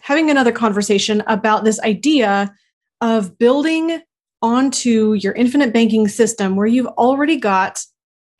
having 0.00 0.30
another 0.30 0.52
conversation 0.52 1.22
about 1.26 1.64
this 1.64 1.80
idea 1.80 2.54
of 3.00 3.38
building 3.38 4.00
onto 4.42 5.14
your 5.14 5.32
infinite 5.34 5.72
banking 5.72 6.08
system 6.08 6.56
where 6.56 6.66
you've 6.66 6.86
already 6.86 7.36
got 7.36 7.82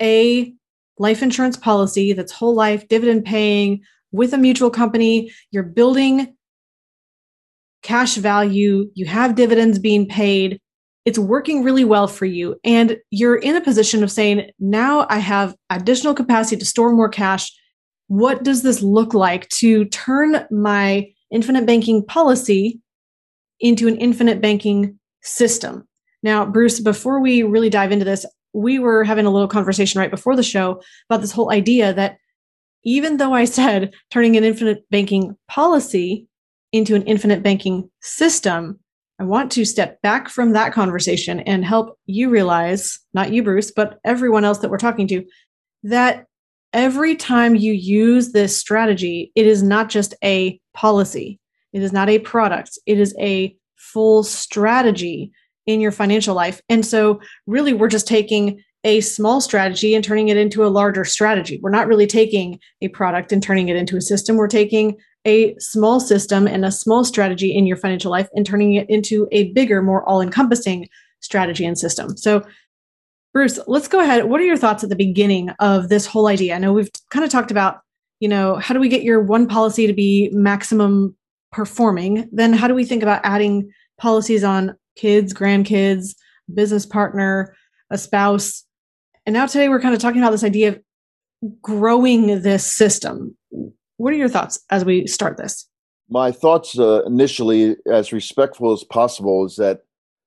a 0.01 0.52
life 0.98 1.23
insurance 1.23 1.56
policy 1.56 2.12
that's 2.12 2.33
whole 2.33 2.55
life 2.55 2.88
dividend 2.88 3.25
paying 3.25 3.83
with 4.12 4.33
a 4.33 4.38
mutual 4.38 4.70
company. 4.70 5.33
You're 5.51 5.62
building 5.62 6.34
cash 7.83 8.16
value. 8.16 8.91
You 8.95 9.06
have 9.06 9.34
dividends 9.34 9.78
being 9.78 10.09
paid. 10.09 10.61
It's 11.05 11.19
working 11.19 11.62
really 11.62 11.84
well 11.84 12.09
for 12.09 12.25
you. 12.25 12.56
And 12.64 12.97
you're 13.11 13.37
in 13.37 13.56
a 13.56 13.61
position 13.61 14.03
of 14.03 14.11
saying 14.11 14.50
now 14.59 15.06
i 15.09 15.19
have 15.19 15.55
additional 15.70 16.14
capacity 16.14 16.56
to 16.56 16.64
store 16.64 16.92
more 16.92 17.09
cash. 17.09 17.53
What 18.09 18.42
does 18.42 18.62
this 18.62 18.83
look 18.83 19.14
like 19.14 19.48
to 19.50 19.84
turn 19.87 20.47
my 20.50 21.12
infinite 21.30 21.66
banking 21.66 22.05
policy 22.05 22.80
into 23.61 23.89
an 23.89 23.97
infinite 23.97 24.41
banking 24.41 24.98
system. 25.23 25.87
Now, 26.23 26.45
Bruce, 26.45 26.81
before 26.81 27.20
we 27.20 27.42
really 27.42 27.70
dive 27.70 27.92
into 27.92 28.05
this, 28.05 28.27
we 28.53 28.78
were 28.78 29.05
having 29.05 29.27
a 29.27 29.31
little 29.31 29.48
conversation 29.48 30.00
right 30.00 30.11
before 30.11 30.37
the 30.37 30.42
show 30.42 30.81
about 31.09 31.20
this 31.20 31.33
whole 31.33 31.53
idea 31.53 31.92
that 31.95 32.17
even 32.84 33.17
though 33.17 33.34
I 33.34 33.45
said 33.45 33.92
turning 34.11 34.37
an 34.37 34.45
infinite 34.45 34.89
banking 34.91 35.37
policy 35.48 36.27
into 36.73 36.95
an 36.95 37.03
infinite 37.03 37.43
banking 37.43 37.91
system, 38.00 38.78
I 39.19 39.25
want 39.25 39.50
to 39.53 39.65
step 39.65 40.00
back 40.03 40.28
from 40.28 40.53
that 40.53 40.72
conversation 40.72 41.41
and 41.41 41.65
help 41.65 41.98
you 42.06 42.28
realize, 42.28 42.98
not 43.15 43.33
you, 43.33 43.43
Bruce, 43.43 43.70
but 43.70 43.98
everyone 44.05 44.45
else 44.45 44.59
that 44.59 44.70
we're 44.70 44.78
talking 44.78 45.09
to, 45.09 45.25
that 45.84 46.27
every 46.77 47.16
time 47.16 47.56
you 47.56 47.72
use 47.72 48.32
this 48.32 48.56
strategy, 48.56 49.32
it 49.34 49.46
is 49.46 49.62
not 49.62 49.88
just 49.88 50.14
a 50.22 50.60
policy, 50.74 51.41
it 51.72 51.82
is 51.82 51.92
not 51.92 52.10
a 52.10 52.19
product, 52.20 52.78
it 52.86 53.00
is 53.00 53.14
a 53.19 53.56
full 53.77 54.22
strategy 54.22 55.32
in 55.66 55.80
your 55.80 55.91
financial 55.91 56.34
life. 56.34 56.60
And 56.69 56.84
so, 56.84 57.20
really, 57.47 57.72
we're 57.72 57.88
just 57.88 58.06
taking 58.06 58.62
a 58.84 59.00
small 59.00 59.41
strategy 59.41 59.94
and 59.94 60.04
turning 60.04 60.28
it 60.28 60.36
into 60.36 60.64
a 60.64 60.69
larger 60.69 61.04
strategy. 61.04 61.58
We're 61.60 61.70
not 61.70 61.88
really 61.88 62.06
taking 62.06 62.60
a 62.82 62.88
product 62.88 63.32
and 63.32 63.42
turning 63.42 63.69
it 63.69 63.74
into 63.74 63.97
a 63.97 64.02
system. 64.02 64.36
We're 64.36 64.47
taking 64.47 64.97
a 65.24 65.56
small 65.58 65.98
system 65.98 66.47
and 66.47 66.64
a 66.64 66.70
small 66.70 67.04
strategy 67.04 67.56
in 67.56 67.66
your 67.66 67.78
financial 67.78 68.12
life 68.12 68.28
and 68.34 68.47
turning 68.47 68.74
it 68.74 68.88
into 68.88 69.27
a 69.32 69.50
bigger, 69.54 69.82
more 69.82 70.06
all 70.08 70.20
encompassing 70.20 70.88
strategy 71.20 71.64
and 71.64 71.77
system. 71.77 72.16
So, 72.16 72.44
Bruce, 73.37 73.59
let's 73.67 73.87
go 73.87 74.01
ahead. 74.01 74.25
What 74.25 74.41
are 74.41 74.45
your 74.45 74.56
thoughts 74.56 74.83
at 74.83 74.89
the 74.89 74.97
beginning 74.97 75.51
of 75.61 75.91
this 75.91 76.06
whole 76.06 76.27
idea? 76.27 76.55
I 76.55 76.59
know 76.59 76.73
we've 76.73 76.89
kind 77.11 77.23
of 77.23 77.31
talked 77.31 77.51
about, 77.51 77.81
you 78.19 78.31
know, 78.31 78.55
how 78.56 78.73
do 78.73 78.81
we 78.81 78.89
get 78.89 79.03
your 79.03 79.20
one 79.20 79.47
policy 79.47 79.87
to 79.87 79.93
be 79.93 80.31
maximum 80.33 81.15
performing? 81.53 82.31
Then 82.33 82.55
how 82.55 82.67
do 82.67 82.75
we 82.75 82.87
think 82.87 83.03
about 83.03 83.20
adding 83.25 83.70
policies 83.98 84.43
on 84.43 84.75
kids, 84.97 85.34
grandkids, 85.34 86.15
business 86.55 86.87
partner, 86.87 87.55
a 87.91 87.98
spouse? 87.98 88.65
And 89.27 89.34
now 89.34 89.45
today 89.45 89.69
we're 89.69 89.83
kind 89.83 89.95
of 89.95 90.00
talking 90.00 90.23
about 90.23 90.31
this 90.31 90.43
idea 90.43 90.69
of 90.69 90.81
growing 91.60 92.41
this 92.41 92.65
system. 92.65 93.37
What 93.99 94.15
are 94.15 94.16
your 94.16 94.31
thoughts 94.31 94.65
as 94.71 94.83
we 94.83 95.06
start 95.06 95.37
this? 95.37 95.69
My 96.09 96.33
thoughts 96.33 96.78
uh, 96.78 97.03
initially, 97.05 97.77
as 97.93 98.15
respectful 98.15 98.72
as 98.72 98.83
possible, 98.83 99.44
is 99.44 99.56
that 99.56 99.81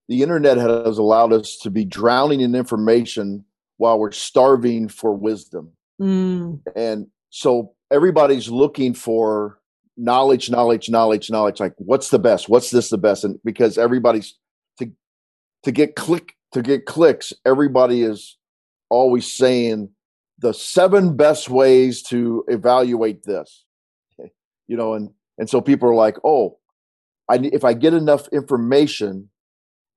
the 0.10 0.24
internet 0.24 0.58
has 0.58 0.98
allowed 0.98 1.32
us 1.32 1.56
to 1.58 1.70
be 1.70 1.86
drowning 1.86 2.42
in 2.42 2.56
information 2.56 3.46
while 3.78 4.00
we're 4.00 4.12
starving 4.12 4.90
for 4.90 5.14
wisdom. 5.14 5.72
Mm. 6.02 6.62
And 6.76 7.08
so 7.30 7.74
everybody's 7.92 8.50
looking 8.50 8.96
for 8.96 9.60
knowledge, 9.96 10.50
knowledge, 10.50 10.90
knowledge, 10.90 11.30
knowledge. 11.30 11.60
Like, 11.60 11.76
what's 11.78 12.10
the 12.10 12.18
best? 12.18 12.50
What's 12.50 12.72
this 12.72 12.90
the 12.90 12.98
best? 12.98 13.24
And 13.24 13.40
because 13.46 13.78
everybody's 13.78 14.36
to 14.80 14.92
to 15.64 15.72
get 15.72 15.96
click 15.96 16.34
to 16.54 16.64
get 16.64 16.88
clicks, 16.88 17.32
everybody 17.46 18.02
is 18.02 18.38
always 18.90 19.32
saying 19.32 19.90
the 20.40 20.54
seven 20.54 21.16
best 21.16 21.50
ways 21.50 22.02
to 22.04 22.44
evaluate 22.48 23.24
this. 23.24 23.66
You 24.68 24.78
know, 24.78 24.94
and 24.94 25.10
and 25.40 25.50
so 25.50 25.62
people 25.62 25.90
are 25.90 25.96
like, 25.96 26.18
oh, 26.24 26.60
I 27.28 27.38
if 27.38 27.64
I 27.64 27.74
get 27.74 27.96
enough 27.96 28.28
information, 28.28 29.30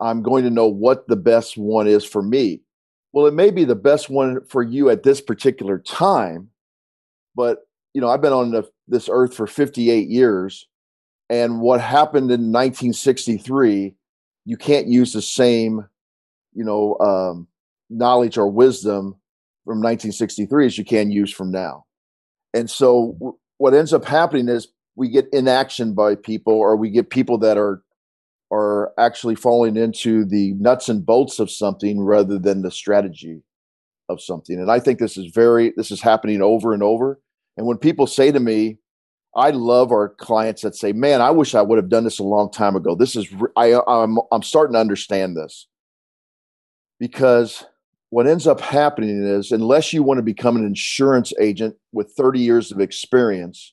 I'm 0.02 0.22
going 0.22 0.42
to 0.44 0.50
know 0.50 0.66
what 0.66 1.06
the 1.06 1.16
best 1.16 1.56
one 1.56 1.86
is 1.86 2.04
for 2.04 2.22
me. 2.22 2.60
Well, 3.12 3.26
it 3.26 3.34
may 3.34 3.50
be 3.50 3.64
the 3.64 3.76
best 3.76 4.10
one 4.10 4.44
for 4.46 4.62
you 4.62 4.90
at 4.90 5.04
this 5.04 5.20
particular 5.20 5.78
time, 5.78 6.48
but 7.36 7.66
you 7.94 8.00
know, 8.00 8.08
I've 8.08 8.22
been 8.22 8.32
on 8.32 8.50
the, 8.50 8.68
this 8.88 9.08
earth 9.10 9.34
for 9.34 9.46
58 9.46 10.08
years, 10.08 10.66
and 11.30 11.60
what 11.60 11.80
happened 11.80 12.30
in 12.30 12.52
1963, 12.52 13.94
you 14.44 14.56
can't 14.56 14.88
use 14.88 15.12
the 15.12 15.22
same, 15.22 15.86
you 16.52 16.64
know, 16.64 16.98
um, 16.98 17.46
knowledge 17.88 18.38
or 18.38 18.48
wisdom 18.48 19.14
from 19.64 19.78
1963 19.78 20.66
as 20.66 20.78
you 20.78 20.84
can 20.84 21.10
use 21.10 21.32
from 21.32 21.50
now. 21.50 21.84
And 22.54 22.68
so, 22.68 23.38
what 23.58 23.74
ends 23.74 23.92
up 23.92 24.04
happening 24.04 24.48
is 24.48 24.68
we 24.96 25.08
get 25.08 25.28
inaction 25.32 25.94
by 25.94 26.16
people, 26.16 26.54
or 26.54 26.76
we 26.76 26.91
get 26.91 27.10
people 27.10 27.38
that 27.38 27.56
are 27.56 27.82
are 28.52 28.92
actually 28.98 29.34
falling 29.34 29.76
into 29.76 30.24
the 30.24 30.52
nuts 30.54 30.88
and 30.88 31.06
bolts 31.06 31.40
of 31.40 31.50
something 31.50 32.00
rather 32.00 32.38
than 32.38 32.62
the 32.62 32.70
strategy 32.70 33.42
of 34.08 34.20
something. 34.20 34.60
And 34.60 34.70
I 34.70 34.78
think 34.78 34.98
this 34.98 35.16
is 35.16 35.32
very 35.32 35.72
this 35.76 35.90
is 35.90 36.02
happening 36.02 36.42
over 36.42 36.74
and 36.74 36.82
over. 36.82 37.18
And 37.56 37.66
when 37.66 37.78
people 37.78 38.06
say 38.06 38.30
to 38.30 38.41
me, 38.41 38.78
I 39.34 39.50
love 39.50 39.91
our 39.91 40.10
clients 40.10 40.60
that 40.62 40.76
say, 40.76 40.92
"Man, 40.92 41.22
I 41.22 41.30
wish 41.30 41.54
I 41.54 41.62
would 41.62 41.78
have 41.78 41.88
done 41.88 42.04
this 42.04 42.18
a 42.18 42.24
long 42.24 42.50
time 42.50 42.76
ago." 42.76 42.94
This 42.94 43.16
is 43.16 43.26
I 43.56 43.80
I'm 43.86 44.18
I'm 44.30 44.42
starting 44.42 44.74
to 44.74 44.80
understand 44.80 45.36
this. 45.36 45.66
Because 47.00 47.64
what 48.10 48.26
ends 48.26 48.46
up 48.46 48.60
happening 48.60 49.24
is 49.24 49.50
unless 49.50 49.94
you 49.94 50.02
want 50.02 50.18
to 50.18 50.22
become 50.22 50.56
an 50.56 50.66
insurance 50.66 51.32
agent 51.41 51.76
with 51.92 52.12
30 52.12 52.41
years 52.41 52.70
of 52.70 52.78
experience, 52.78 53.72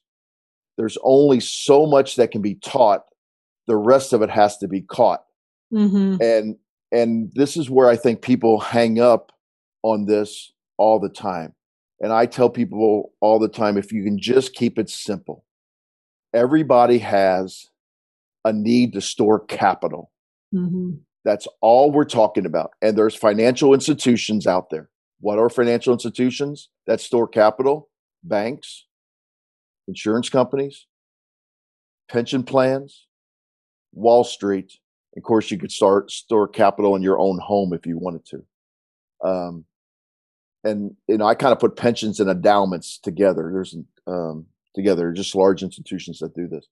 there's 0.78 0.97
only 1.03 1.41
so 1.41 1.85
much 1.85 2.16
that 2.16 2.31
can 2.31 2.41
be 2.41 2.56
taught 2.56 3.03
the 3.69 3.78
rest 3.78 4.12
of 4.12 4.22
it 4.22 4.30
has 4.30 4.57
to 4.57 4.68
be 4.68 4.81
caught. 4.81 5.24
Mm-hmm. 5.72 6.16
and 6.19 6.57
and 6.91 7.31
this 7.35 7.56
is 7.56 7.69
where 7.69 7.88
i 7.88 7.96
think 7.96 8.24
people 8.24 8.59
hang 8.59 9.00
up 9.00 9.31
on 9.84 10.06
this 10.06 10.52
all 10.78 11.00
the 11.00 11.09
time. 11.09 11.53
And 12.02 12.12
i 12.12 12.25
tell 12.25 12.50
people 12.50 13.13
all 13.22 13.38
the 13.38 13.47
time 13.47 13.78
if 13.78 13.91
you 13.91 14.03
can 14.03 14.18
just 14.19 14.56
keep 14.56 14.80
it 14.80 14.90
simple 14.90 15.46
everybody 16.34 16.97
has 16.97 17.68
a 18.46 18.52
need 18.52 18.94
to 18.94 19.02
store 19.02 19.40
capital. 19.40 20.12
Mm-hmm. 20.56 20.94
that's 21.24 21.47
all 21.62 21.91
we're 21.91 22.06
talking 22.06 22.47
about. 22.47 22.72
And 22.81 22.97
there's 22.97 23.13
financial 23.13 23.75
institutions 23.75 24.47
out 24.47 24.72
there. 24.72 24.90
What 25.19 25.38
are 25.38 25.47
financial 25.47 25.94
institutions 25.94 26.69
that 26.88 27.00
store 27.00 27.28
capital? 27.28 27.90
Banks 28.24 28.86
insurance 29.90 30.30
companies 30.30 30.86
pension 32.09 32.44
plans 32.44 33.07
Wall 33.94 34.23
Street. 34.23 34.74
Of 35.18 35.24
course, 35.24 35.51
you 35.51 35.57
could 35.57 35.71
start 35.71 36.12
store 36.12 36.47
capital 36.47 36.95
in 36.95 37.01
your 37.01 37.19
own 37.19 37.39
home 37.39 37.74
if 37.74 37.86
you 37.86 37.97
wanted 37.97 38.25
to. 38.25 39.27
Um, 39.27 39.65
and 40.63 40.95
you 41.07 41.18
know, 41.18 41.25
I 41.25 41.36
kind 41.36 41.51
of 41.51 41.59
put 41.59 41.75
pensions 41.75 42.19
and 42.19 42.30
endowments 42.30 43.00
together. 43.00 43.50
There's 43.51 43.75
um, 44.07 44.45
together 44.75 45.12
just 45.12 45.36
large 45.36 45.63
institutions 45.63 46.19
that 46.19 46.36
do 46.36 46.47
this. 46.47 46.68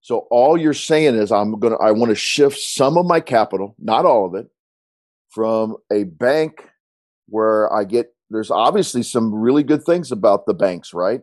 So 0.00 0.26
all 0.30 0.56
you're 0.56 0.74
saying 0.74 1.16
is 1.16 1.32
I'm 1.32 1.58
gonna 1.58 1.76
I 1.76 1.92
want 1.92 2.10
to 2.10 2.14
shift 2.14 2.58
some 2.58 2.96
of 2.96 3.06
my 3.06 3.20
capital, 3.20 3.74
not 3.78 4.04
all 4.04 4.26
of 4.26 4.34
it, 4.34 4.48
from 5.30 5.76
a 5.92 6.04
bank 6.04 6.68
where 7.28 7.72
I 7.72 7.84
get 7.84 8.14
there's 8.30 8.50
obviously 8.50 9.02
some 9.02 9.34
really 9.34 9.62
good 9.62 9.82
things 9.84 10.12
about 10.12 10.46
the 10.46 10.54
banks, 10.54 10.92
right? 10.92 11.22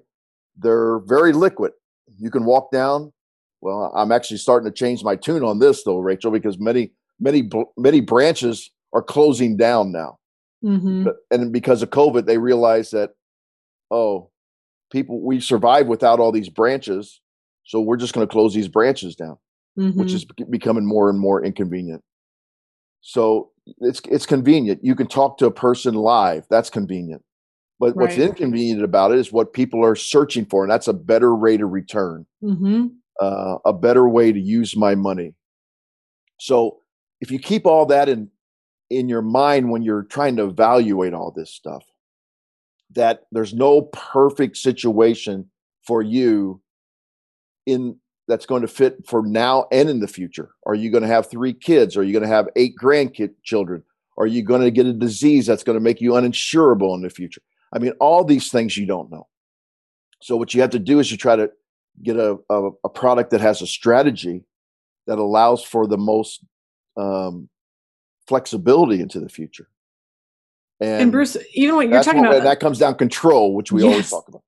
They're 0.58 1.00
very 1.00 1.34
liquid. 1.34 1.74
You 2.18 2.32
can 2.32 2.46
walk 2.46 2.72
down, 2.72 3.14
well, 3.66 3.92
I'm 3.96 4.12
actually 4.12 4.38
starting 4.38 4.72
to 4.72 4.76
change 4.76 5.04
my 5.04 5.16
tune 5.16 5.44
on 5.44 5.58
this 5.58 5.84
though, 5.84 5.98
Rachel, 5.98 6.30
because 6.30 6.60
many, 6.60 6.92
many, 7.20 7.50
many 7.76 8.00
branches 8.00 8.70
are 8.94 9.02
closing 9.02 9.58
down 9.58 9.92
now. 9.92 10.20
Mm-hmm. 10.64 11.08
And 11.32 11.52
because 11.52 11.82
of 11.82 11.90
COVID, 11.90 12.28
they 12.28 12.38
realize 12.38 12.92
that, 12.92 13.16
oh, 13.90 14.30
people, 14.92 15.20
we 15.20 15.40
survive 15.40 15.88
without 15.88 16.20
all 16.20 16.32
these 16.32 16.48
branches. 16.48 17.22
So 17.64 17.82
we're 17.82 17.98
just 17.98 18.14
going 18.14 18.28
to 18.28 18.32
close 18.32 18.54
these 18.54 18.68
branches 18.68 19.16
down. 19.16 19.38
mm-hmm. 19.78 20.00
which 20.00 20.14
is 20.14 20.26
becoming 20.50 20.86
more 20.86 21.10
and 21.10 21.20
more 21.20 21.44
inconvenient. 21.44 22.04
So 23.02 23.52
it's 23.80 24.02
it's 24.10 24.26
convenient. 24.26 24.84
You 24.84 24.96
can 24.96 25.08
talk 25.08 25.38
to 25.40 25.46
a 25.46 25.52
person 25.52 25.96
live. 25.96 26.46
That's 26.50 26.70
convenient. 26.70 27.24
But 27.80 27.96
right. 27.96 28.08
what's 28.08 28.18
inconvenient 28.18 28.84
about 28.84 29.12
it 29.12 29.20
is 29.20 29.32
what 29.32 29.54
people 29.54 29.84
are 29.84 29.96
searching 29.96 30.46
for, 30.46 30.64
and 30.64 30.72
that's 30.72 30.88
a 30.88 30.94
better 30.94 31.36
rate 31.36 31.62
of 31.62 31.72
return, 31.72 32.26
mm-hmm. 32.42 32.88
Uh, 33.22 33.58
a 33.66 33.74
better 33.74 34.08
way 34.08 34.32
to 34.32 34.40
use 34.40 34.76
my 34.76 34.96
money. 34.96 35.34
So 36.40 36.80
if 37.22 37.32
you 37.32 37.40
keep 37.40 37.66
all 37.66 37.86
that 37.88 38.10
in 38.10 38.30
in 38.90 39.10
your 39.10 39.22
mind 39.22 39.72
when 39.72 39.82
you're 39.82 40.04
trying 40.04 40.36
to 40.36 40.46
evaluate 40.46 41.14
all 41.14 41.32
this 41.32 41.52
stuff, 41.52 41.84
that 42.92 43.24
there's 43.32 43.54
no 43.54 43.84
perfect 43.94 44.58
situation 44.58 45.50
for 45.86 46.02
you 46.02 46.62
in 47.66 47.98
that's 48.28 48.46
going 48.46 48.62
to 48.62 48.68
fit 48.68 48.98
for 49.08 49.26
now 49.26 49.68
and 49.72 49.90
in 49.90 50.00
the 50.00 50.08
future? 50.08 50.50
Are 50.66 50.76
you 50.76 50.90
going 50.90 51.04
to 51.04 51.10
have 51.10 51.30
three 51.30 51.54
kids? 51.54 51.96
Are 51.96 52.04
you 52.04 52.12
going 52.12 52.24
to 52.24 52.36
have 52.36 52.50
eight 52.56 52.76
grandchildren? 52.76 53.84
Are 54.18 54.28
you 54.28 54.44
going 54.44 54.62
to 54.62 54.72
get 54.72 54.86
a 54.86 54.94
disease 54.94 55.46
that's 55.46 55.64
going 55.64 55.78
to 55.78 55.84
make 55.84 56.02
you 56.02 56.12
uninsurable 56.12 56.96
in 56.96 57.02
the 57.02 57.10
future? 57.10 57.42
I 57.74 57.80
mean, 57.80 57.92
all 58.00 58.24
these 58.24 58.50
things 58.50 58.78
you 58.78 58.86
don't 58.86 59.12
know. 59.12 59.28
So 60.22 60.38
what 60.38 60.54
you 60.54 60.62
have 60.62 60.70
to 60.72 60.80
do 60.80 61.00
is 61.00 61.12
you 61.12 61.18
try 61.18 61.36
to 61.36 61.52
get 62.04 62.18
a, 62.18 62.38
a, 62.50 62.70
a 62.84 62.90
product 62.90 63.32
that 63.32 63.42
has 63.42 63.62
a 63.62 63.68
strategy 63.68 64.44
that 65.08 65.20
allows 65.20 65.64
for 65.64 65.88
the 65.88 65.98
most 65.98 66.44
um, 66.98 67.50
flexibility 68.28 69.02
into 69.02 69.20
the 69.20 69.30
future. 69.30 69.68
And, 70.80 71.04
and 71.04 71.12
Bruce, 71.12 71.38
even 71.54 71.76
what 71.76 71.88
you're 71.88 72.04
talking 72.04 72.22
what, 72.22 72.32
about, 72.32 72.44
that 72.44 72.60
comes 72.60 72.80
down 72.80 72.96
control, 72.96 73.56
which 73.56 73.72
we 73.72 73.84
yes. 73.84 73.92
always 73.92 74.10
talk 74.10 74.28
about. 74.28 74.42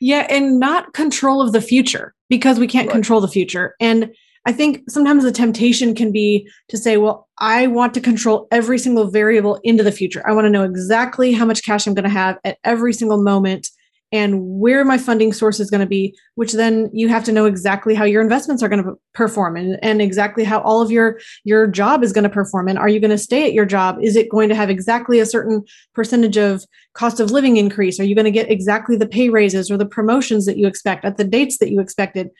Yeah, 0.00 0.26
and 0.28 0.58
not 0.58 0.92
control 0.94 1.40
of 1.40 1.52
the 1.52 1.60
future 1.60 2.14
because 2.28 2.58
we 2.58 2.66
can't 2.66 2.88
right. 2.88 2.92
control 2.92 3.20
the 3.20 3.28
future. 3.28 3.76
And 3.80 4.12
I 4.46 4.52
think 4.52 4.82
sometimes 4.88 5.22
the 5.22 5.32
temptation 5.32 5.94
can 5.94 6.12
be 6.12 6.48
to 6.68 6.76
say, 6.76 6.96
well, 6.96 7.28
I 7.38 7.66
want 7.66 7.94
to 7.94 8.00
control 8.00 8.48
every 8.50 8.78
single 8.78 9.10
variable 9.10 9.60
into 9.62 9.82
the 9.82 9.92
future. 9.92 10.22
I 10.26 10.32
want 10.32 10.46
to 10.46 10.50
know 10.50 10.64
exactly 10.64 11.32
how 11.32 11.44
much 11.44 11.64
cash 11.64 11.86
I'm 11.86 11.94
going 11.94 12.04
to 12.04 12.10
have 12.10 12.38
at 12.44 12.58
every 12.64 12.92
single 12.92 13.22
moment 13.22 13.68
and 14.12 14.40
where 14.42 14.84
my 14.84 14.98
funding 14.98 15.32
source 15.32 15.60
is 15.60 15.70
going 15.70 15.80
to 15.80 15.86
be, 15.86 16.16
which 16.34 16.52
then 16.52 16.90
you 16.92 17.08
have 17.08 17.22
to 17.24 17.32
know 17.32 17.44
exactly 17.44 17.94
how 17.94 18.04
your 18.04 18.22
investments 18.22 18.62
are 18.62 18.68
going 18.68 18.82
to 18.82 18.94
perform 19.14 19.56
and, 19.56 19.78
and 19.82 20.02
exactly 20.02 20.42
how 20.42 20.60
all 20.62 20.82
of 20.82 20.90
your, 20.90 21.20
your 21.44 21.66
job 21.66 22.02
is 22.02 22.12
going 22.12 22.24
to 22.24 22.30
perform. 22.30 22.68
And 22.68 22.78
are 22.78 22.88
you 22.88 22.98
going 22.98 23.12
to 23.12 23.18
stay 23.18 23.46
at 23.46 23.52
your 23.52 23.66
job? 23.66 23.98
Is 24.02 24.16
it 24.16 24.28
going 24.28 24.48
to 24.48 24.54
have 24.54 24.68
exactly 24.68 25.20
a 25.20 25.26
certain 25.26 25.64
percentage 25.94 26.36
of 26.36 26.64
cost 26.94 27.20
of 27.20 27.30
living 27.30 27.56
increase? 27.56 28.00
Are 28.00 28.04
you 28.04 28.16
going 28.16 28.24
to 28.24 28.30
get 28.32 28.50
exactly 28.50 28.96
the 28.96 29.06
pay 29.06 29.28
raises 29.28 29.70
or 29.70 29.76
the 29.76 29.86
promotions 29.86 30.44
that 30.46 30.58
you 30.58 30.66
expect 30.66 31.04
at 31.04 31.16
the 31.16 31.24
dates 31.24 31.58
that 31.58 31.70
you 31.70 31.80
expected? 31.80 32.30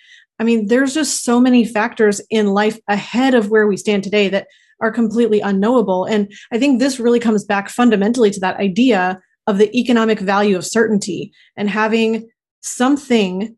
I 0.41 0.45
mean, 0.45 0.67
there's 0.67 0.95
just 0.95 1.25
so 1.25 1.41
many 1.41 1.65
factors 1.65 2.21
in 2.31 2.49
life 2.49 2.81
ahead 2.89 3.35
of 3.35 3.51
where 3.51 3.69
we 3.69 3.77
stand 3.77 4.03
today 4.03 4.29
that 4.29 4.49
are 4.81 4.91
completely 4.91 5.41
unknowable. 5.41 6.05
And 6.07 6.33
I 6.51 6.59
think 6.59 6.81
this 6.81 6.99
really 6.99 7.21
comes 7.21 7.45
back 7.45 7.69
fundamentally 7.69 8.31
to 8.31 8.41
that 8.41 8.57
idea 8.57 9.21
of 9.47 9.59
the 9.59 9.75
economic 9.77 10.21
value 10.21 10.57
of 10.57 10.65
certainty 10.65 11.33
and 11.57 11.69
having 11.69 12.29
something 12.63 13.57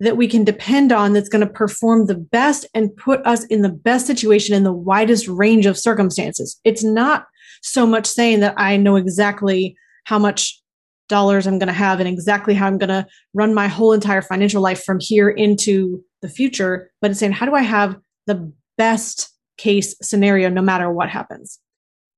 that 0.00 0.16
we 0.16 0.28
can 0.28 0.44
depend 0.44 0.92
on 0.92 1.12
that's 1.12 1.28
going 1.28 1.46
to 1.46 1.52
perform 1.52 2.06
the 2.06 2.14
best 2.14 2.66
and 2.74 2.94
put 2.96 3.26
us 3.26 3.44
in 3.46 3.62
the 3.62 3.70
best 3.70 4.06
situation 4.06 4.54
in 4.54 4.62
the 4.62 4.72
widest 4.72 5.26
range 5.26 5.64
of 5.64 5.78
circumstances. 5.78 6.60
It's 6.64 6.84
not 6.84 7.26
so 7.62 7.86
much 7.86 8.06
saying 8.06 8.40
that 8.40 8.54
I 8.58 8.76
know 8.76 8.96
exactly 8.96 9.74
how 10.04 10.18
much 10.18 10.60
dollars 11.08 11.46
I'm 11.46 11.58
going 11.58 11.68
to 11.68 11.72
have 11.72 12.00
and 12.00 12.08
exactly 12.08 12.54
how 12.54 12.66
I'm 12.66 12.78
going 12.78 12.90
to 12.90 13.06
run 13.32 13.54
my 13.54 13.68
whole 13.68 13.92
entire 13.92 14.22
financial 14.22 14.60
life 14.60 14.84
from 14.84 14.98
here 15.00 15.30
into 15.30 16.02
the 16.20 16.28
future, 16.28 16.90
but 17.00 17.10
it's 17.10 17.20
saying, 17.20 17.32
how 17.32 17.46
do 17.46 17.54
I 17.54 17.62
have 17.62 17.96
the 18.26 18.52
best 18.76 19.32
case 19.56 19.94
scenario 20.02 20.48
no 20.48 20.62
matter 20.62 20.90
what 20.90 21.08
happens? 21.08 21.58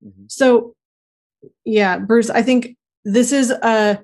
Mm-hmm. 0.05 0.25
So 0.29 0.75
yeah, 1.65 1.99
Bruce, 1.99 2.31
I 2.31 2.43
think 2.43 2.77
this 3.05 3.33
is 3.33 3.51
a 3.51 4.01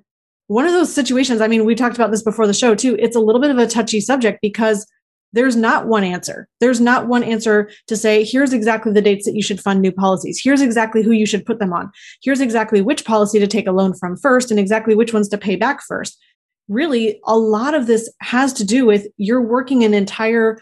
one 0.46 0.66
of 0.66 0.72
those 0.72 0.94
situations. 0.94 1.40
I 1.40 1.48
mean, 1.48 1.64
we 1.64 1.74
talked 1.74 1.96
about 1.96 2.10
this 2.10 2.22
before 2.22 2.46
the 2.46 2.54
show 2.54 2.74
too. 2.74 2.96
It's 2.98 3.16
a 3.16 3.20
little 3.20 3.40
bit 3.40 3.50
of 3.50 3.58
a 3.58 3.66
touchy 3.66 4.00
subject 4.00 4.40
because 4.42 4.86
there's 5.32 5.56
not 5.56 5.88
one 5.88 6.04
answer. 6.04 6.48
There's 6.60 6.80
not 6.80 7.08
one 7.08 7.24
answer 7.24 7.68
to 7.88 7.96
say, 7.96 8.24
here's 8.24 8.52
exactly 8.52 8.92
the 8.92 9.02
dates 9.02 9.26
that 9.26 9.34
you 9.34 9.42
should 9.42 9.60
fund 9.60 9.80
new 9.80 9.90
policies. 9.90 10.40
Here's 10.42 10.60
exactly 10.60 11.02
who 11.02 11.10
you 11.10 11.26
should 11.26 11.44
put 11.44 11.58
them 11.58 11.72
on. 11.72 11.90
Here's 12.22 12.40
exactly 12.40 12.80
which 12.80 13.04
policy 13.04 13.40
to 13.40 13.46
take 13.46 13.66
a 13.66 13.72
loan 13.72 13.94
from 13.94 14.16
first 14.16 14.50
and 14.50 14.60
exactly 14.60 14.94
which 14.94 15.12
ones 15.12 15.28
to 15.30 15.38
pay 15.38 15.56
back 15.56 15.82
first. 15.82 16.16
Really, 16.68 17.20
a 17.24 17.36
lot 17.36 17.74
of 17.74 17.88
this 17.88 18.12
has 18.20 18.52
to 18.54 18.64
do 18.64 18.86
with 18.86 19.08
you're 19.16 19.42
working 19.42 19.82
an 19.82 19.92
entire 19.92 20.60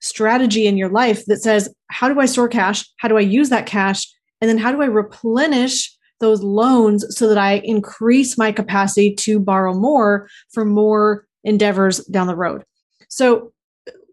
strategy 0.00 0.66
in 0.66 0.76
your 0.76 0.88
life 0.88 1.24
that 1.26 1.42
says, 1.42 1.74
how 1.88 2.08
do 2.08 2.20
I 2.20 2.26
store 2.26 2.48
cash? 2.48 2.88
How 2.98 3.08
do 3.08 3.16
I 3.16 3.22
use 3.22 3.48
that 3.48 3.66
cash? 3.66 4.06
And 4.40 4.48
then 4.48 4.58
how 4.58 4.70
do 4.72 4.82
I 4.82 4.86
replenish 4.86 5.91
those 6.22 6.42
loans 6.42 7.04
so 7.10 7.28
that 7.28 7.36
I 7.36 7.58
increase 7.64 8.38
my 8.38 8.50
capacity 8.50 9.14
to 9.16 9.38
borrow 9.38 9.74
more 9.74 10.28
for 10.52 10.64
more 10.64 11.26
endeavors 11.44 11.98
down 12.06 12.28
the 12.28 12.36
road. 12.36 12.64
So, 13.08 13.52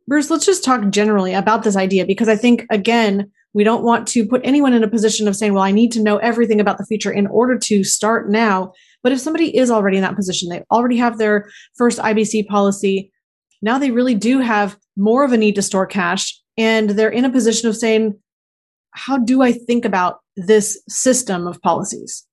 Bruce, 0.07 0.29
let's 0.29 0.45
just 0.45 0.65
talk 0.65 0.89
generally 0.89 1.33
about 1.33 1.63
this 1.63 1.77
idea 1.77 2.05
because 2.05 2.27
I 2.27 2.35
think, 2.35 2.65
again, 2.69 3.31
we 3.53 3.63
don't 3.63 3.83
want 3.83 4.07
to 4.09 4.27
put 4.27 4.41
anyone 4.43 4.73
in 4.73 4.83
a 4.83 4.89
position 4.89 5.27
of 5.27 5.35
saying, 5.35 5.53
well, 5.53 5.63
I 5.63 5.71
need 5.71 5.91
to 5.93 6.03
know 6.03 6.17
everything 6.17 6.59
about 6.59 6.77
the 6.77 6.85
future 6.85 7.11
in 7.11 7.27
order 7.27 7.57
to 7.57 7.83
start 7.83 8.29
now. 8.29 8.73
But 9.01 9.11
if 9.11 9.19
somebody 9.19 9.55
is 9.55 9.71
already 9.71 9.97
in 9.97 10.03
that 10.03 10.15
position, 10.15 10.49
they 10.49 10.63
already 10.71 10.97
have 10.97 11.17
their 11.17 11.49
first 11.77 11.99
IBC 11.99 12.47
policy, 12.47 13.11
now 13.61 13.77
they 13.77 13.91
really 13.91 14.15
do 14.15 14.39
have 14.39 14.77
more 14.97 15.23
of 15.23 15.31
a 15.31 15.37
need 15.37 15.55
to 15.55 15.61
store 15.61 15.85
cash. 15.85 16.39
And 16.57 16.91
they're 16.91 17.09
in 17.09 17.25
a 17.25 17.31
position 17.31 17.69
of 17.69 17.75
saying, 17.75 18.19
how 18.91 19.17
do 19.17 19.41
I 19.41 19.51
think 19.51 19.85
about 19.85 20.19
this 20.35 20.81
system 20.87 21.47
of 21.47 21.61
policies? 21.61 22.25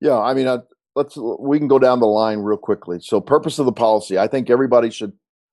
Yeah, 0.00 0.18
I 0.18 0.34
mean, 0.34 0.46
uh, 0.46 0.58
let's 0.94 1.16
we 1.16 1.58
can 1.58 1.68
go 1.68 1.78
down 1.78 2.00
the 2.00 2.06
line 2.06 2.40
real 2.40 2.58
quickly. 2.58 2.98
So, 3.00 3.20
purpose 3.20 3.58
of 3.58 3.66
the 3.66 3.72
policy. 3.72 4.18
I 4.18 4.26
think 4.26 4.50
everybody 4.50 4.90
should. 4.90 5.12